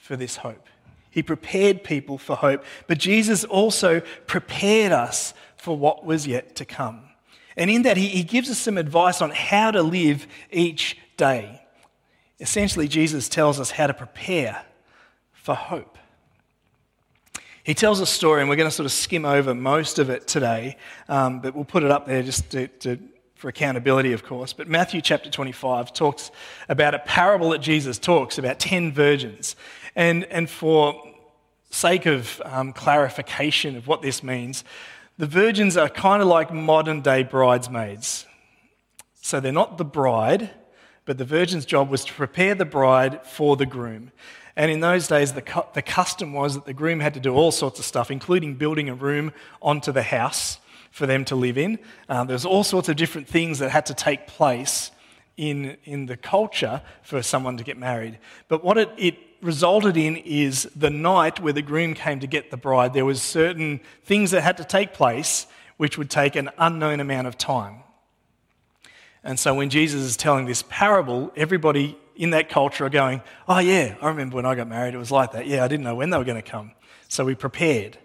for 0.00 0.14
this 0.14 0.36
hope. 0.36 0.68
He 1.10 1.24
prepared 1.24 1.82
people 1.82 2.18
for 2.18 2.36
hope, 2.36 2.62
but 2.86 2.98
Jesus 2.98 3.42
also 3.42 4.00
prepared 4.28 4.92
us 4.92 5.34
for 5.56 5.76
what 5.76 6.06
was 6.06 6.24
yet 6.24 6.54
to 6.54 6.64
come. 6.64 7.02
And 7.56 7.68
in 7.68 7.82
that, 7.82 7.96
he, 7.96 8.06
he 8.06 8.22
gives 8.22 8.48
us 8.48 8.58
some 8.58 8.78
advice 8.78 9.20
on 9.20 9.30
how 9.30 9.72
to 9.72 9.82
live 9.82 10.28
each 10.52 10.96
day. 11.16 11.62
Essentially, 12.38 12.86
Jesus 12.86 13.28
tells 13.28 13.58
us 13.58 13.72
how 13.72 13.88
to 13.88 13.94
prepare 13.94 14.64
for 15.32 15.56
hope. 15.56 15.98
He 17.64 17.74
tells 17.74 17.98
a 17.98 18.06
story, 18.06 18.40
and 18.40 18.48
we're 18.48 18.54
going 18.54 18.70
to 18.70 18.74
sort 18.74 18.86
of 18.86 18.92
skim 18.92 19.24
over 19.24 19.52
most 19.52 19.98
of 19.98 20.10
it 20.10 20.28
today, 20.28 20.76
um, 21.08 21.40
but 21.40 21.56
we'll 21.56 21.64
put 21.64 21.82
it 21.82 21.90
up 21.90 22.06
there 22.06 22.22
just 22.22 22.50
to, 22.50 22.68
to, 22.68 23.00
for 23.36 23.48
accountability, 23.48 24.12
of 24.12 24.24
course. 24.24 24.54
But 24.54 24.66
Matthew 24.66 25.02
chapter 25.02 25.28
25 25.28 25.92
talks 25.92 26.30
about 26.70 26.94
a 26.94 26.98
parable 26.98 27.50
that 27.50 27.60
Jesus 27.60 27.98
talks 27.98 28.38
about 28.38 28.58
10 28.58 28.92
virgins. 28.92 29.56
And, 29.94 30.24
and 30.24 30.48
for 30.48 31.02
sake 31.70 32.06
of 32.06 32.40
um, 32.46 32.72
clarification 32.72 33.76
of 33.76 33.86
what 33.86 34.00
this 34.00 34.22
means, 34.22 34.64
the 35.18 35.26
virgins 35.26 35.76
are 35.76 35.90
kind 35.90 36.22
of 36.22 36.28
like 36.28 36.50
modern 36.50 37.02
day 37.02 37.22
bridesmaids. 37.22 38.26
So 39.20 39.38
they're 39.38 39.52
not 39.52 39.76
the 39.76 39.84
bride, 39.84 40.50
but 41.04 41.18
the 41.18 41.24
virgin's 41.24 41.66
job 41.66 41.90
was 41.90 42.06
to 42.06 42.14
prepare 42.14 42.54
the 42.54 42.64
bride 42.64 43.20
for 43.26 43.56
the 43.56 43.66
groom. 43.66 44.12
And 44.56 44.70
in 44.70 44.80
those 44.80 45.08
days, 45.08 45.34
the, 45.34 45.42
cu- 45.42 45.66
the 45.74 45.82
custom 45.82 46.32
was 46.32 46.54
that 46.54 46.64
the 46.64 46.72
groom 46.72 47.00
had 47.00 47.12
to 47.14 47.20
do 47.20 47.34
all 47.34 47.52
sorts 47.52 47.78
of 47.78 47.84
stuff, 47.84 48.10
including 48.10 48.54
building 48.54 48.88
a 48.88 48.94
room 48.94 49.32
onto 49.60 49.92
the 49.92 50.02
house 50.02 50.58
for 50.96 51.04
them 51.04 51.26
to 51.26 51.36
live 51.36 51.58
in. 51.58 51.78
Uh, 52.08 52.24
There's 52.24 52.46
all 52.46 52.64
sorts 52.64 52.88
of 52.88 52.96
different 52.96 53.28
things 53.28 53.58
that 53.58 53.68
had 53.68 53.84
to 53.84 53.92
take 53.92 54.26
place 54.26 54.90
in, 55.36 55.76
in 55.84 56.06
the 56.06 56.16
culture 56.16 56.80
for 57.02 57.22
someone 57.22 57.58
to 57.58 57.64
get 57.64 57.76
married. 57.76 58.18
But 58.48 58.64
what 58.64 58.78
it, 58.78 58.90
it 58.96 59.18
resulted 59.42 59.98
in 59.98 60.16
is 60.16 60.66
the 60.74 60.88
night 60.88 61.38
where 61.38 61.52
the 61.52 61.60
groom 61.60 61.92
came 61.92 62.20
to 62.20 62.26
get 62.26 62.50
the 62.50 62.56
bride, 62.56 62.94
there 62.94 63.04
was 63.04 63.20
certain 63.20 63.80
things 64.04 64.30
that 64.30 64.40
had 64.40 64.56
to 64.56 64.64
take 64.64 64.94
place 64.94 65.46
which 65.76 65.98
would 65.98 66.08
take 66.08 66.34
an 66.34 66.48
unknown 66.56 67.00
amount 67.00 67.26
of 67.26 67.36
time. 67.36 67.80
And 69.22 69.38
so 69.38 69.52
when 69.54 69.68
Jesus 69.68 70.00
is 70.00 70.16
telling 70.16 70.46
this 70.46 70.64
parable, 70.70 71.30
everybody 71.36 71.98
in 72.14 72.30
that 72.30 72.48
culture 72.48 72.86
are 72.86 72.88
going, 72.88 73.20
Oh, 73.46 73.58
yeah, 73.58 73.96
I 74.00 74.08
remember 74.08 74.36
when 74.36 74.46
I 74.46 74.54
got 74.54 74.66
married, 74.66 74.94
it 74.94 74.98
was 74.98 75.10
like 75.10 75.32
that. 75.32 75.46
Yeah, 75.46 75.62
I 75.62 75.68
didn't 75.68 75.84
know 75.84 75.94
when 75.94 76.08
they 76.08 76.16
were 76.16 76.24
going 76.24 76.42
to 76.42 76.50
come. 76.50 76.72
So 77.08 77.26
we 77.26 77.34
prepared. 77.34 77.98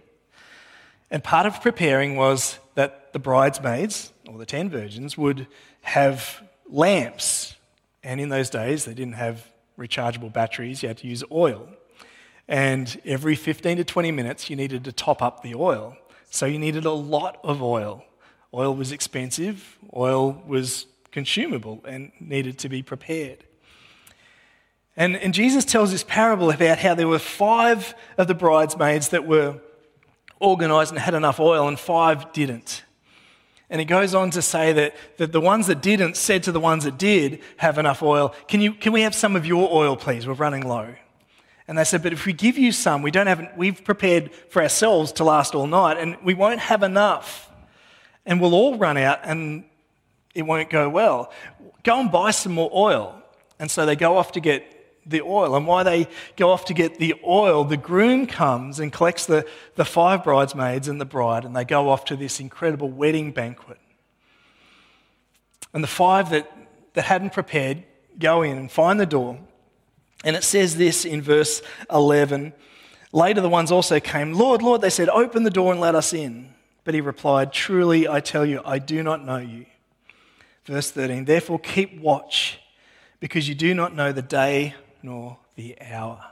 And 1.09 1.23
part 1.23 1.45
of 1.45 1.61
preparing 1.61 2.17
was 2.17 2.59
the 3.13 3.19
bridesmaids, 3.19 4.11
or 4.27 4.37
the 4.37 4.45
ten 4.45 4.69
virgins, 4.69 5.17
would 5.17 5.47
have 5.81 6.41
lamps. 6.69 7.55
And 8.03 8.19
in 8.19 8.29
those 8.29 8.49
days, 8.49 8.85
they 8.85 8.93
didn't 8.93 9.13
have 9.13 9.45
rechargeable 9.77 10.31
batteries, 10.31 10.83
you 10.83 10.87
had 10.87 10.97
to 10.99 11.07
use 11.07 11.23
oil. 11.31 11.67
And 12.47 12.99
every 13.05 13.35
15 13.35 13.77
to 13.77 13.83
20 13.83 14.11
minutes, 14.11 14.49
you 14.49 14.55
needed 14.55 14.83
to 14.83 14.91
top 14.91 15.21
up 15.21 15.41
the 15.41 15.55
oil. 15.55 15.95
So 16.29 16.45
you 16.45 16.59
needed 16.59 16.85
a 16.85 16.91
lot 16.91 17.39
of 17.43 17.61
oil. 17.61 18.03
Oil 18.53 18.75
was 18.75 18.91
expensive, 18.91 19.77
oil 19.95 20.41
was 20.45 20.85
consumable 21.11 21.81
and 21.85 22.11
needed 22.19 22.59
to 22.59 22.69
be 22.69 22.83
prepared. 22.83 23.45
And, 24.97 25.15
and 25.15 25.33
Jesus 25.33 25.63
tells 25.63 25.91
this 25.91 26.03
parable 26.03 26.51
about 26.51 26.79
how 26.79 26.93
there 26.93 27.07
were 27.07 27.19
five 27.19 27.95
of 28.17 28.27
the 28.27 28.35
bridesmaids 28.35 29.09
that 29.09 29.25
were 29.25 29.59
organized 30.39 30.91
and 30.91 30.99
had 30.99 31.13
enough 31.13 31.39
oil, 31.39 31.67
and 31.67 31.79
five 31.79 32.33
didn't. 32.33 32.83
And 33.71 33.79
he 33.79 33.85
goes 33.85 34.13
on 34.13 34.31
to 34.31 34.41
say 34.41 34.73
that, 34.73 34.93
that 35.15 35.31
the 35.31 35.39
ones 35.39 35.67
that 35.67 35.81
didn't 35.81 36.17
said 36.17 36.43
to 36.43 36.51
the 36.51 36.59
ones 36.59 36.83
that 36.83 36.97
did 36.97 37.39
have 37.55 37.77
enough 37.77 38.03
oil, 38.03 38.35
can, 38.49 38.59
you, 38.59 38.73
can 38.73 38.91
we 38.91 39.01
have 39.01 39.15
some 39.15 39.37
of 39.37 39.45
your 39.45 39.71
oil, 39.71 39.95
please? 39.95 40.27
We're 40.27 40.33
running 40.33 40.67
low. 40.67 40.93
And 41.69 41.77
they 41.77 41.85
said, 41.85 42.03
But 42.03 42.11
if 42.11 42.25
we 42.25 42.33
give 42.33 42.57
you 42.57 42.73
some, 42.73 43.01
we 43.01 43.11
don't 43.11 43.27
have, 43.27 43.53
we've 43.55 43.81
prepared 43.81 44.33
for 44.49 44.61
ourselves 44.61 45.13
to 45.13 45.23
last 45.23 45.55
all 45.55 45.67
night, 45.67 45.97
and 45.97 46.17
we 46.21 46.33
won't 46.33 46.59
have 46.59 46.83
enough. 46.83 47.49
And 48.25 48.41
we'll 48.41 48.53
all 48.53 48.77
run 48.77 48.97
out, 48.97 49.21
and 49.23 49.63
it 50.35 50.41
won't 50.41 50.69
go 50.69 50.89
well. 50.89 51.31
Go 51.83 52.01
and 52.01 52.11
buy 52.11 52.31
some 52.31 52.51
more 52.51 52.69
oil. 52.73 53.15
And 53.57 53.71
so 53.71 53.85
they 53.85 53.95
go 53.95 54.17
off 54.17 54.33
to 54.33 54.41
get 54.41 54.80
the 55.05 55.21
oil. 55.21 55.55
And 55.55 55.65
why 55.65 55.83
they 55.83 56.07
go 56.35 56.51
off 56.51 56.65
to 56.65 56.73
get 56.73 56.99
the 56.99 57.15
oil, 57.25 57.63
the 57.63 57.77
groom 57.77 58.27
comes 58.27 58.79
and 58.79 58.91
collects 58.91 59.25
the, 59.25 59.45
the 59.75 59.85
five 59.85 60.23
bridesmaids 60.23 60.87
and 60.87 60.99
the 60.99 61.05
bride, 61.05 61.45
and 61.45 61.55
they 61.55 61.65
go 61.65 61.89
off 61.89 62.05
to 62.05 62.15
this 62.15 62.39
incredible 62.39 62.89
wedding 62.89 63.31
banquet. 63.31 63.79
And 65.73 65.83
the 65.83 65.87
five 65.87 66.29
that, 66.31 66.51
that 66.93 67.05
hadn't 67.05 67.33
prepared 67.33 67.83
go 68.19 68.41
in 68.41 68.57
and 68.57 68.71
find 68.71 68.99
the 68.99 69.05
door. 69.05 69.39
And 70.23 70.35
it 70.35 70.43
says 70.43 70.77
this 70.77 71.05
in 71.05 71.21
verse 71.21 71.61
11 71.91 72.53
Later, 73.13 73.41
the 73.41 73.49
ones 73.49 73.71
also 73.71 73.99
came, 73.99 74.33
Lord, 74.33 74.61
Lord, 74.61 74.79
they 74.79 74.89
said, 74.89 75.09
Open 75.09 75.43
the 75.43 75.49
door 75.49 75.73
and 75.73 75.81
let 75.81 75.95
us 75.95 76.13
in. 76.13 76.53
But 76.85 76.93
he 76.93 77.01
replied, 77.01 77.51
Truly, 77.51 78.07
I 78.07 78.21
tell 78.21 78.45
you, 78.45 78.61
I 78.63 78.79
do 78.79 79.03
not 79.03 79.25
know 79.25 79.37
you. 79.37 79.65
Verse 80.65 80.91
13 80.91 81.25
Therefore, 81.25 81.59
keep 81.59 81.99
watch, 81.99 82.59
because 83.19 83.49
you 83.49 83.55
do 83.55 83.73
not 83.73 83.93
know 83.93 84.11
the 84.11 84.21
day 84.21 84.75
nor 85.03 85.37
the 85.55 85.79
hour. 85.81 86.23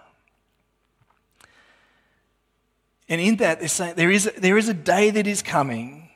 And 3.07 3.19
in 3.19 3.37
that, 3.37 3.59
they're 3.59 3.67
saying 3.67 3.95
there 3.95 4.11
is, 4.11 4.31
there 4.37 4.57
is 4.57 4.69
a 4.69 4.73
day 4.73 5.09
that 5.09 5.25
is 5.25 5.41
coming 5.41 6.09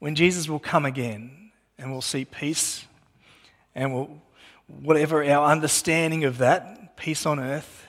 when 0.00 0.16
Jesus 0.16 0.48
will 0.48 0.58
come 0.58 0.84
again 0.84 1.52
and 1.78 1.92
we'll 1.92 2.02
see 2.02 2.24
peace 2.24 2.84
and 3.74 3.94
we'll, 3.94 4.20
whatever 4.82 5.24
our 5.24 5.50
understanding 5.50 6.24
of 6.24 6.38
that, 6.38 6.96
peace 6.96 7.24
on 7.24 7.38
earth. 7.38 7.86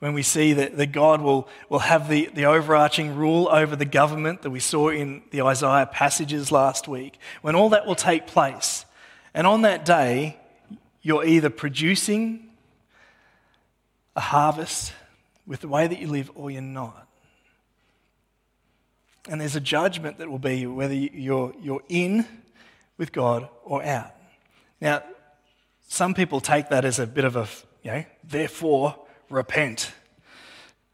When 0.00 0.14
we 0.14 0.22
see 0.22 0.52
that, 0.54 0.76
that 0.76 0.90
God 0.90 1.20
will, 1.20 1.48
will 1.68 1.78
have 1.78 2.08
the, 2.08 2.28
the 2.34 2.46
overarching 2.46 3.14
rule 3.14 3.48
over 3.50 3.76
the 3.76 3.84
government 3.84 4.42
that 4.42 4.50
we 4.50 4.58
saw 4.58 4.88
in 4.88 5.22
the 5.30 5.42
Isaiah 5.42 5.86
passages 5.86 6.50
last 6.50 6.88
week, 6.88 7.18
when 7.40 7.54
all 7.54 7.70
that 7.70 7.86
will 7.86 7.94
take 7.94 8.26
place. 8.26 8.84
And 9.32 9.46
on 9.46 9.62
that 9.62 9.84
day, 9.84 10.40
you're 11.02 11.24
either 11.24 11.50
producing 11.50 12.48
a 14.14 14.20
harvest 14.20 14.92
with 15.46 15.60
the 15.60 15.68
way 15.68 15.86
that 15.86 15.98
you 15.98 16.06
live 16.06 16.30
or 16.34 16.50
you're 16.50 16.62
not. 16.62 17.08
And 19.28 19.40
there's 19.40 19.56
a 19.56 19.60
judgment 19.60 20.18
that 20.18 20.28
will 20.28 20.38
be 20.38 20.66
whether 20.66 20.94
you're, 20.94 21.54
you're 21.60 21.82
in 21.88 22.26
with 22.98 23.12
God 23.12 23.48
or 23.64 23.82
out. 23.84 24.12
Now, 24.80 25.02
some 25.88 26.14
people 26.14 26.40
take 26.40 26.70
that 26.70 26.84
as 26.84 26.98
a 26.98 27.06
bit 27.06 27.24
of 27.24 27.36
a, 27.36 27.48
you 27.82 27.92
know, 27.92 28.04
therefore 28.24 28.96
repent. 29.28 29.92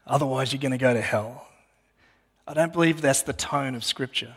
Otherwise, 0.05 0.53
you're 0.53 0.61
going 0.61 0.71
to 0.71 0.77
go 0.77 0.93
to 0.93 1.01
hell. 1.01 1.47
I 2.47 2.53
don't 2.53 2.73
believe 2.73 3.01
that's 3.01 3.23
the 3.23 3.33
tone 3.33 3.75
of 3.75 3.83
Scripture. 3.83 4.35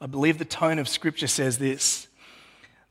I 0.00 0.06
believe 0.06 0.38
the 0.38 0.44
tone 0.44 0.78
of 0.78 0.88
Scripture 0.88 1.26
says 1.26 1.58
this 1.58 2.07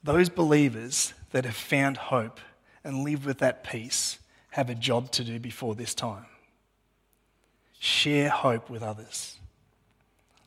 those 0.03 0.29
believers 0.29 1.13
that 1.31 1.45
have 1.45 1.55
found 1.55 1.97
hope 1.97 2.39
and 2.83 3.03
live 3.03 3.25
with 3.25 3.39
that 3.39 3.63
peace 3.63 4.19
have 4.51 4.69
a 4.69 4.75
job 4.75 5.11
to 5.11 5.23
do 5.23 5.39
before 5.39 5.75
this 5.75 5.93
time. 5.93 6.25
Share 7.79 8.29
hope 8.29 8.69
with 8.69 8.81
others, 8.81 9.37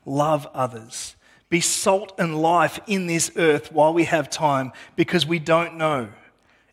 love 0.05 0.47
others, 0.53 1.15
be 1.49 1.59
salt 1.59 2.13
and 2.17 2.41
life 2.41 2.79
in 2.87 3.07
this 3.07 3.31
earth 3.35 3.71
while 3.71 3.93
we 3.93 4.05
have 4.05 4.29
time 4.29 4.71
because 4.95 5.25
we 5.25 5.37
don't 5.37 5.75
know. 5.77 6.09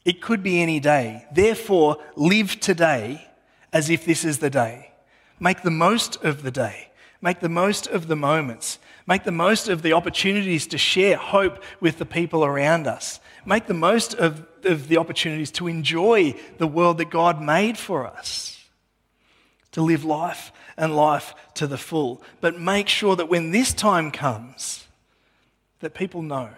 It 0.05 0.23
could 0.23 0.43
be 0.43 0.63
any 0.63 0.81
day. 0.81 1.27
Therefore, 1.33 1.99
live 2.17 2.61
today 2.61 3.29
as 3.73 3.91
if 3.91 4.05
this 4.05 4.25
is 4.25 4.39
the 4.39 4.51
day. 4.51 4.93
Make 5.41 5.63
the 5.63 5.71
most 5.71 6.23
of 6.25 6.43
the 6.43 6.51
day. 6.51 6.89
Make 7.21 7.41
the 7.41 7.49
most 7.49 7.87
of 7.89 8.07
the 8.07 8.17
moments. 8.17 8.79
Make 9.09 9.25
the 9.25 9.33
most 9.33 9.71
of 9.71 9.81
the 9.81 9.95
opportunities 9.95 10.67
to 10.67 10.77
share 10.77 11.17
hope 11.17 11.63
with 11.81 11.97
the 11.97 12.05
people 12.05 12.45
around 12.45 12.87
us. 12.87 13.21
Make 13.47 13.65
the 13.65 13.73
most 13.73 14.13
of, 14.13 14.47
of 14.65 14.89
the 14.89 14.99
opportunities 14.99 15.51
to 15.53 15.67
enjoy 15.67 16.35
the 16.59 16.67
world 16.67 16.99
that 16.99 17.09
God 17.09 17.41
made 17.41 17.79
for 17.79 18.07
us. 18.07 18.63
To 19.73 19.81
live 19.81 20.05
life 20.05 20.53
and 20.77 20.95
life 20.95 21.35
to 21.55 21.67
the 21.67 21.79
full. 21.79 22.23
But 22.43 22.61
make 22.61 22.87
sure 22.87 23.17
that 23.17 23.31
when 23.31 23.51
this 23.51 23.73
time 23.73 24.11
comes, 24.11 24.87
that 25.81 25.95
people 25.95 26.21
know 26.21 26.51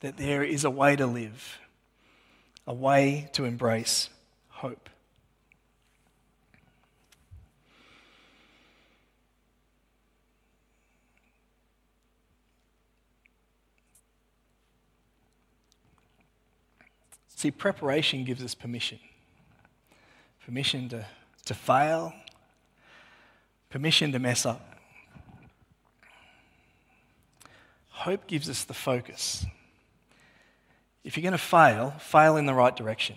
that 0.00 0.16
there 0.16 0.42
is 0.42 0.64
a 0.64 0.70
way 0.70 0.96
to 0.96 1.06
live, 1.06 1.60
a 2.66 2.74
way 2.74 3.30
to 3.34 3.44
embrace 3.44 4.10
hope. 4.48 4.89
See, 17.40 17.50
preparation 17.50 18.24
gives 18.24 18.44
us 18.44 18.54
permission 18.54 18.98
permission 20.44 20.90
to, 20.90 21.06
to 21.46 21.54
fail, 21.54 22.12
permission 23.70 24.12
to 24.12 24.18
mess 24.18 24.44
up. 24.44 24.76
Hope 27.88 28.26
gives 28.26 28.50
us 28.50 28.64
the 28.64 28.74
focus. 28.74 29.46
If 31.02 31.16
you're 31.16 31.22
going 31.22 31.32
to 31.32 31.38
fail, 31.38 31.94
fail 31.98 32.36
in 32.36 32.44
the 32.44 32.52
right 32.52 32.76
direction. 32.76 33.16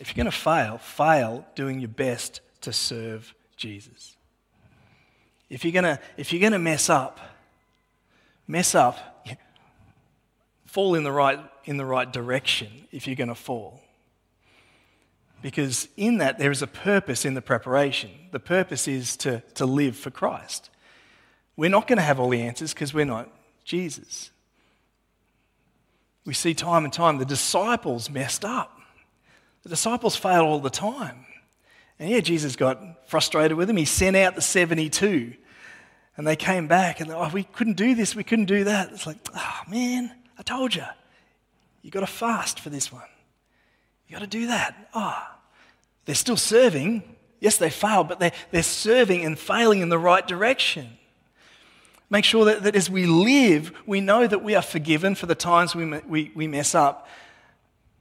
If 0.00 0.08
you're 0.08 0.24
going 0.24 0.32
to 0.32 0.36
fail, 0.36 0.78
fail 0.78 1.46
doing 1.54 1.78
your 1.78 1.88
best 1.88 2.40
to 2.62 2.72
serve 2.72 3.32
Jesus. 3.56 4.16
If 5.48 5.64
you're 5.64 5.70
going 5.70 5.84
to, 5.84 6.00
if 6.16 6.32
you're 6.32 6.40
going 6.40 6.50
to 6.50 6.58
mess 6.58 6.90
up, 6.90 7.20
mess 8.48 8.74
up, 8.74 9.24
fall 10.64 10.96
in 10.96 11.04
the 11.04 11.12
right 11.12 11.38
in 11.66 11.76
the 11.76 11.84
right 11.84 12.10
direction 12.10 12.68
if 12.92 13.06
you're 13.06 13.16
going 13.16 13.28
to 13.28 13.34
fall. 13.34 13.82
Because 15.42 15.88
in 15.96 16.18
that, 16.18 16.38
there 16.38 16.50
is 16.50 16.62
a 16.62 16.66
purpose 16.66 17.24
in 17.24 17.34
the 17.34 17.42
preparation. 17.42 18.10
The 18.30 18.40
purpose 18.40 18.88
is 18.88 19.16
to, 19.18 19.42
to 19.54 19.66
live 19.66 19.96
for 19.96 20.10
Christ. 20.10 20.70
We're 21.56 21.70
not 21.70 21.86
going 21.86 21.98
to 21.98 22.02
have 22.02 22.18
all 22.18 22.30
the 22.30 22.42
answers 22.42 22.72
because 22.72 22.94
we're 22.94 23.04
not 23.04 23.28
Jesus. 23.64 24.30
We 26.24 26.34
see 26.34 26.54
time 26.54 26.84
and 26.84 26.92
time 26.92 27.18
the 27.18 27.24
disciples 27.24 28.10
messed 28.10 28.44
up. 28.44 28.78
The 29.62 29.68
disciples 29.68 30.16
fail 30.16 30.42
all 30.42 30.60
the 30.60 30.70
time. 30.70 31.26
And 31.98 32.10
yeah, 32.10 32.20
Jesus 32.20 32.56
got 32.56 33.08
frustrated 33.08 33.56
with 33.56 33.68
them. 33.68 33.76
He 33.76 33.84
sent 33.84 34.16
out 34.16 34.34
the 34.34 34.42
72. 34.42 35.34
And 36.16 36.26
they 36.26 36.36
came 36.36 36.66
back 36.66 37.00
and, 37.00 37.10
oh, 37.10 37.30
we 37.32 37.44
couldn't 37.44 37.76
do 37.76 37.94
this, 37.94 38.16
we 38.16 38.24
couldn't 38.24 38.46
do 38.46 38.64
that. 38.64 38.90
It's 38.92 39.06
like, 39.06 39.18
oh, 39.34 39.60
man, 39.68 40.12
I 40.38 40.42
told 40.42 40.74
you. 40.74 40.84
You've 41.86 41.92
got 41.92 42.00
to 42.00 42.08
fast 42.08 42.58
for 42.58 42.68
this 42.68 42.92
one. 42.92 43.04
You've 44.08 44.18
got 44.18 44.24
to 44.24 44.38
do 44.38 44.48
that. 44.48 44.88
Ah, 44.92 45.30
oh, 45.30 45.38
they're 46.04 46.16
still 46.16 46.36
serving. 46.36 47.04
Yes, 47.38 47.58
they 47.58 47.70
failed, 47.70 48.08
but 48.08 48.18
they're, 48.18 48.32
they're 48.50 48.64
serving 48.64 49.24
and 49.24 49.38
failing 49.38 49.82
in 49.82 49.88
the 49.88 49.98
right 49.98 50.26
direction. 50.26 50.98
Make 52.10 52.24
sure 52.24 52.44
that, 52.46 52.64
that 52.64 52.74
as 52.74 52.90
we 52.90 53.06
live, 53.06 53.70
we 53.86 54.00
know 54.00 54.26
that 54.26 54.42
we 54.42 54.56
are 54.56 54.62
forgiven 54.62 55.14
for 55.14 55.26
the 55.26 55.36
times 55.36 55.76
we, 55.76 55.86
we, 56.08 56.32
we 56.34 56.48
mess 56.48 56.74
up, 56.74 57.06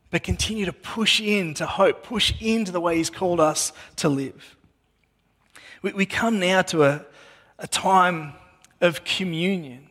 but 0.10 0.24
continue 0.24 0.66
to 0.66 0.74
push 0.74 1.22
into 1.22 1.68
hope, 1.68 2.02
push 2.02 2.34
into 2.42 2.72
the 2.72 2.82
way 2.82 2.98
He's 2.98 3.12
called 3.12 3.40
us 3.40 3.72
to 3.98 4.10
live. 4.10 4.58
We, 5.84 5.94
we 5.94 6.06
come 6.08 6.40
now 6.40 6.64
to 6.64 6.86
a, 6.86 7.06
a 7.60 7.68
time 7.68 8.34
of 8.82 9.04
communion. 9.04 9.85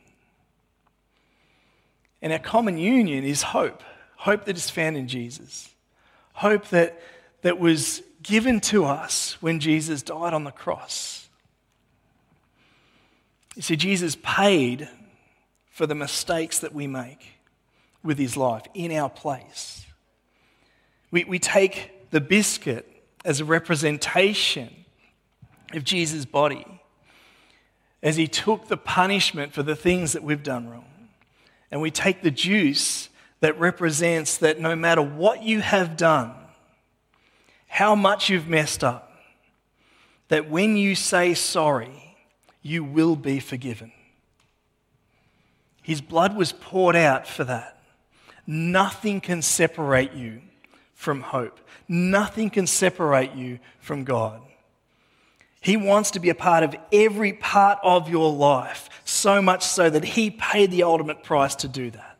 And 2.25 2.33
our 2.33 2.39
common 2.39 2.79
union 2.79 3.23
is 3.23 3.43
hope 3.43 3.83
hope 4.17 4.47
that 4.47 4.57
is 4.57 4.71
found 4.71 4.97
in 4.97 5.07
Jesus, 5.07 5.69
hope 6.33 6.69
that, 6.69 6.99
that 7.43 7.59
was 7.59 8.03
given 8.23 8.59
to 8.59 8.87
us 8.87 9.37
when 9.43 9.61
Jesus 9.61 10.03
died 10.03 10.33
on 10.33 10.45
the 10.45 10.51
cross. 10.51 11.29
You 13.55 13.61
see, 13.61 13.77
Jesus 13.77 14.17
paid 14.23 14.89
for 15.71 15.87
the 15.87 15.95
mistakes 15.95 16.61
that 16.61 16.73
we 16.73 16.87
make 16.87 17.35
with 18.03 18.17
his 18.17 18.35
life 18.35 18.63
in 18.73 18.91
our 18.93 19.11
place. 19.11 19.85
We, 21.11 21.25
we 21.25 21.39
take 21.39 22.11
the 22.11 22.23
biscuit 22.23 22.91
as 23.27 23.41
a 23.41 23.45
representation 23.45 24.75
of 25.75 25.85
Jesus' 25.85 26.25
body 26.25 26.81
as 28.03 28.17
he 28.17 28.27
took 28.27 28.69
the 28.69 28.79
punishment 28.79 29.53
for 29.53 29.63
the 29.63 29.77
things 29.77 30.15
that 30.15 30.23
we've 30.23 30.43
done 30.43 30.71
wrong 30.71 30.87
and 31.75 31.83
we 31.83 31.91
take 31.91 32.23
the 32.23 32.31
juice 32.31 33.09
that 33.41 33.59
represents 33.59 34.37
that 34.37 34.61
no 34.61 34.77
matter 34.77 35.03
what 35.03 35.43
you 35.43 35.61
have 35.61 35.97
done, 35.97 36.33
how 37.67 37.97
much 37.97 38.29
you've 38.29 38.47
messed 38.47 38.85
up, 38.85 39.13
that 40.29 40.49
when 40.49 40.77
you 40.77 40.95
say 40.95 41.35
sorry, 41.35 42.15
you 42.63 42.85
will 42.85 43.17
be 43.17 43.41
forgiven. 43.41 43.91
His 45.83 46.01
blood 46.01 46.37
was 46.37 46.53
poured 46.53 46.95
out 46.95 47.27
for 47.27 47.43
that. 47.43 47.83
Nothing 48.47 49.21
can 49.21 49.43
separate 49.43 50.13
you 50.13 50.43
from 50.95 51.23
hope. 51.23 51.59
Nothing 51.89 52.51
can 52.51 52.69
separate 52.69 53.35
you 53.35 53.59
from 53.81 54.05
God. 54.05 54.41
He 55.65 55.79
wants 55.79 56.11
to 56.11 56.21
be 56.21 56.29
a 56.29 56.35
part 56.35 56.63
of 56.63 56.77
every 56.93 57.33
part 57.33 57.79
of 57.83 58.11
your 58.11 58.31
life, 58.31 58.91
so 59.07 59.41
much 59.41 59.65
so 59.65 59.89
that 59.89 60.05
He 60.05 60.31
paid 60.31 60.71
the 60.71 60.83
ultimate 60.83 61.23
price 61.23 61.55
to 61.57 61.69
do 61.69 61.91
that. 61.91 62.19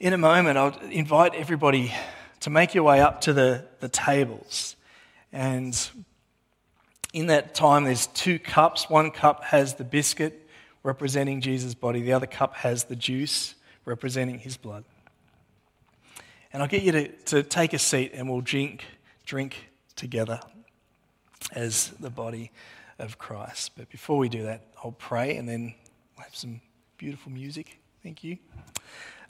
In 0.00 0.12
a 0.12 0.18
moment, 0.18 0.58
I'll 0.58 0.76
invite 0.90 1.36
everybody 1.36 1.94
to 2.40 2.50
make 2.50 2.74
your 2.74 2.82
way 2.82 3.00
up 3.00 3.20
to 3.20 3.32
the, 3.32 3.64
the 3.78 3.88
tables. 3.88 4.74
And 5.32 5.78
in 7.12 7.26
that 7.28 7.54
time, 7.54 7.84
there's 7.84 8.08
two 8.08 8.40
cups. 8.40 8.90
One 8.90 9.12
cup 9.12 9.44
has 9.44 9.76
the 9.76 9.84
biscuit 9.84 10.48
representing 10.82 11.40
Jesus' 11.40 11.74
body, 11.74 12.02
the 12.02 12.14
other 12.14 12.26
cup 12.26 12.56
has 12.56 12.82
the 12.82 12.96
juice 12.96 13.54
representing 13.84 14.40
his 14.40 14.56
blood. 14.56 14.82
And 16.52 16.62
I'll 16.62 16.68
get 16.68 16.82
you 16.82 16.92
to, 16.92 17.08
to 17.08 17.42
take 17.42 17.72
a 17.72 17.78
seat 17.78 18.12
and 18.14 18.28
we'll 18.28 18.42
drink, 18.42 18.84
drink 19.24 19.70
together 19.96 20.40
as 21.52 21.88
the 21.98 22.10
body 22.10 22.50
of 22.98 23.18
Christ. 23.18 23.72
But 23.76 23.88
before 23.88 24.18
we 24.18 24.28
do 24.28 24.42
that, 24.42 24.66
I'll 24.84 24.92
pray 24.92 25.36
and 25.36 25.48
then 25.48 25.74
we'll 26.16 26.24
have 26.24 26.36
some 26.36 26.60
beautiful 26.98 27.32
music. 27.32 27.78
Thank 28.02 28.22
you. 28.22 28.36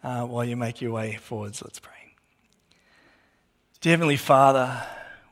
Uh, 0.03 0.25
while 0.27 0.45
you 0.45 0.57
make 0.57 0.81
your 0.81 0.93
way 0.93 1.17
forwards, 1.17 1.63
let's 1.63 1.79
pray. 1.79 1.93
Dear 3.81 3.93
Heavenly 3.93 4.17
Father, 4.17 4.83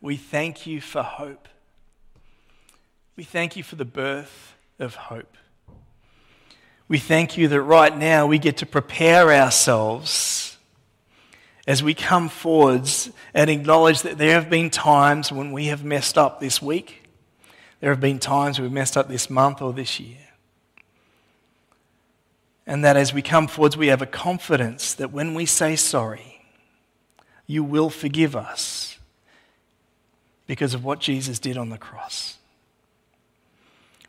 we 0.00 0.16
thank 0.16 0.66
you 0.66 0.80
for 0.80 1.02
hope. 1.02 1.48
We 3.16 3.24
thank 3.24 3.56
you 3.56 3.62
for 3.62 3.76
the 3.76 3.84
birth 3.84 4.54
of 4.78 4.94
hope. 4.94 5.36
We 6.86 6.98
thank 6.98 7.36
you 7.36 7.48
that 7.48 7.62
right 7.62 7.96
now 7.96 8.26
we 8.26 8.38
get 8.38 8.56
to 8.58 8.66
prepare 8.66 9.32
ourselves 9.32 10.49
as 11.66 11.82
we 11.82 11.94
come 11.94 12.28
forwards 12.28 13.10
and 13.34 13.50
acknowledge 13.50 14.02
that 14.02 14.18
there 14.18 14.34
have 14.34 14.50
been 14.50 14.70
times 14.70 15.30
when 15.30 15.52
we 15.52 15.66
have 15.66 15.84
messed 15.84 16.16
up 16.16 16.40
this 16.40 16.60
week, 16.62 17.02
there 17.80 17.90
have 17.90 18.00
been 18.00 18.18
times 18.18 18.60
we've 18.60 18.72
messed 18.72 18.96
up 18.96 19.08
this 19.08 19.30
month 19.30 19.62
or 19.62 19.72
this 19.72 20.00
year. 20.00 20.18
And 22.66 22.84
that 22.84 22.96
as 22.96 23.12
we 23.12 23.22
come 23.22 23.48
forwards, 23.48 23.76
we 23.76 23.88
have 23.88 24.02
a 24.02 24.06
confidence 24.06 24.94
that 24.94 25.12
when 25.12 25.34
we 25.34 25.46
say 25.46 25.76
sorry, 25.76 26.42
you 27.46 27.64
will 27.64 27.90
forgive 27.90 28.36
us 28.36 28.98
because 30.46 30.74
of 30.74 30.84
what 30.84 31.00
Jesus 31.00 31.38
did 31.38 31.56
on 31.56 31.70
the 31.70 31.78
cross. 31.78 32.36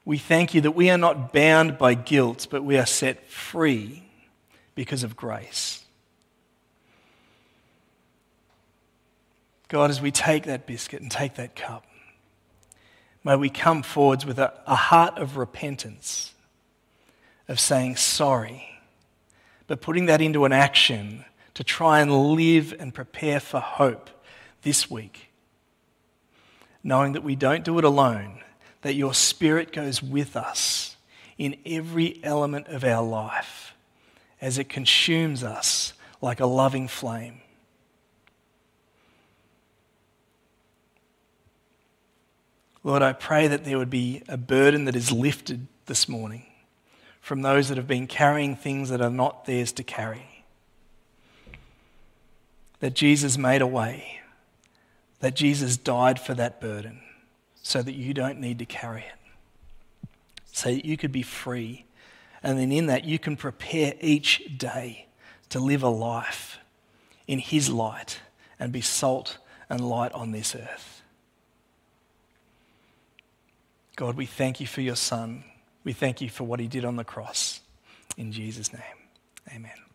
We 0.06 0.18
thank 0.18 0.54
you 0.54 0.62
that 0.62 0.72
we 0.72 0.90
are 0.90 0.98
not 0.98 1.32
bound 1.32 1.78
by 1.78 1.94
guilt, 1.94 2.48
but 2.50 2.64
we 2.64 2.78
are 2.78 2.86
set 2.86 3.28
free 3.30 4.04
because 4.76 5.04
of 5.04 5.16
grace. 5.16 5.81
God, 9.72 9.90
as 9.90 10.02
we 10.02 10.12
take 10.12 10.44
that 10.44 10.68
biscuit 10.68 11.02
and 11.02 11.10
take 11.10 11.36
that 11.36 11.56
cup, 11.56 11.86
may 13.24 13.38
we 13.38 13.50
come 13.50 13.84
forwards 13.84 14.26
with 14.26 14.38
a, 14.38 14.54
a 14.68 14.76
heart 14.76 15.18
of 15.18 15.38
repentance, 15.38 16.34
of 17.48 17.58
saying 17.58 17.96
sorry, 17.96 18.68
but 19.68 19.80
putting 19.80 20.08
that 20.08 20.20
into 20.20 20.44
an 20.44 20.52
action 20.52 21.24
to 21.54 21.64
try 21.64 22.02
and 22.02 22.34
live 22.34 22.76
and 22.82 22.94
prepare 22.94 23.40
for 23.40 23.62
hope 23.62 24.10
this 24.64 24.92
week, 24.92 25.30
knowing 26.84 27.14
that 27.14 27.24
we 27.24 27.38
don't 27.38 27.64
do 27.64 27.78
it 27.78 27.86
alone 27.86 28.42
that 28.82 28.96
your 28.96 29.14
Spirit 29.14 29.72
goes 29.72 30.04
with 30.04 30.36
us 30.36 30.98
in 31.38 31.56
every 31.66 32.20
element 32.26 32.68
of 32.68 32.84
our 32.84 33.02
life 33.08 33.74
as 34.42 34.58
it 34.58 34.68
consumes 34.68 35.46
us 35.46 35.94
like 36.20 36.42
a 36.42 36.46
loving 36.46 36.90
flame. 36.90 37.40
Lord, 42.84 43.02
I 43.04 43.14
pray 43.14 43.48
that 43.48 43.64
there 43.64 43.78
would 43.78 43.90
be 43.90 44.24
a 44.28 44.38
burden 44.38 44.86
that 44.86 44.96
is 44.96 45.12
lifted 45.12 45.68
this 45.86 46.10
morning 46.10 46.46
from 47.20 47.44
those 47.44 47.70
that 47.70 47.78
have 47.78 47.88
been 47.88 48.08
carrying 48.08 48.56
things 48.56 48.90
that 48.90 49.02
are 49.02 49.10
not 49.10 49.46
theirs 49.46 49.72
to 49.74 49.84
carry. 49.84 50.44
That 52.80 52.96
Jesus 52.96 53.38
made 53.38 53.62
a 53.62 53.68
way, 53.68 54.22
that 55.20 55.36
Jesus 55.36 55.78
died 55.78 56.20
for 56.20 56.34
that 56.34 56.60
burden 56.60 57.02
so 57.62 57.84
that 57.84 57.94
you 57.94 58.14
don't 58.14 58.40
need 58.40 58.58
to 58.58 58.66
carry 58.66 59.02
it, 59.02 60.10
so 60.52 60.70
that 60.70 60.84
you 60.84 60.98
could 60.98 61.12
be 61.12 61.22
free. 61.22 61.86
And 62.42 62.58
then 62.58 62.72
in 62.72 62.88
that, 62.88 63.06
you 63.06 63.20
can 63.20 63.38
prepare 63.38 63.94
each 64.02 64.58
day 64.58 65.06
to 65.50 65.60
live 65.60 65.84
a 65.84 65.90
life 65.90 66.58
in 67.28 67.38
His 67.38 67.70
light 67.70 68.20
and 68.60 68.72
be 68.72 68.82
salt 68.82 69.38
and 69.70 69.88
light 69.88 70.12
on 70.14 70.32
this 70.32 70.56
earth. 70.56 71.01
God, 74.02 74.16
we 74.16 74.26
thank 74.26 74.60
you 74.60 74.66
for 74.66 74.82
your 74.82 74.96
Son. 74.96 75.44
We 75.84 75.94
thank 75.94 76.22
you 76.22 76.30
for 76.32 76.44
what 76.44 76.60
He 76.60 76.66
did 76.66 76.86
on 76.86 76.96
the 76.96 77.04
cross. 77.04 77.62
In 78.18 78.32
Jesus' 78.32 78.74
name, 78.74 78.82
amen. 79.54 79.91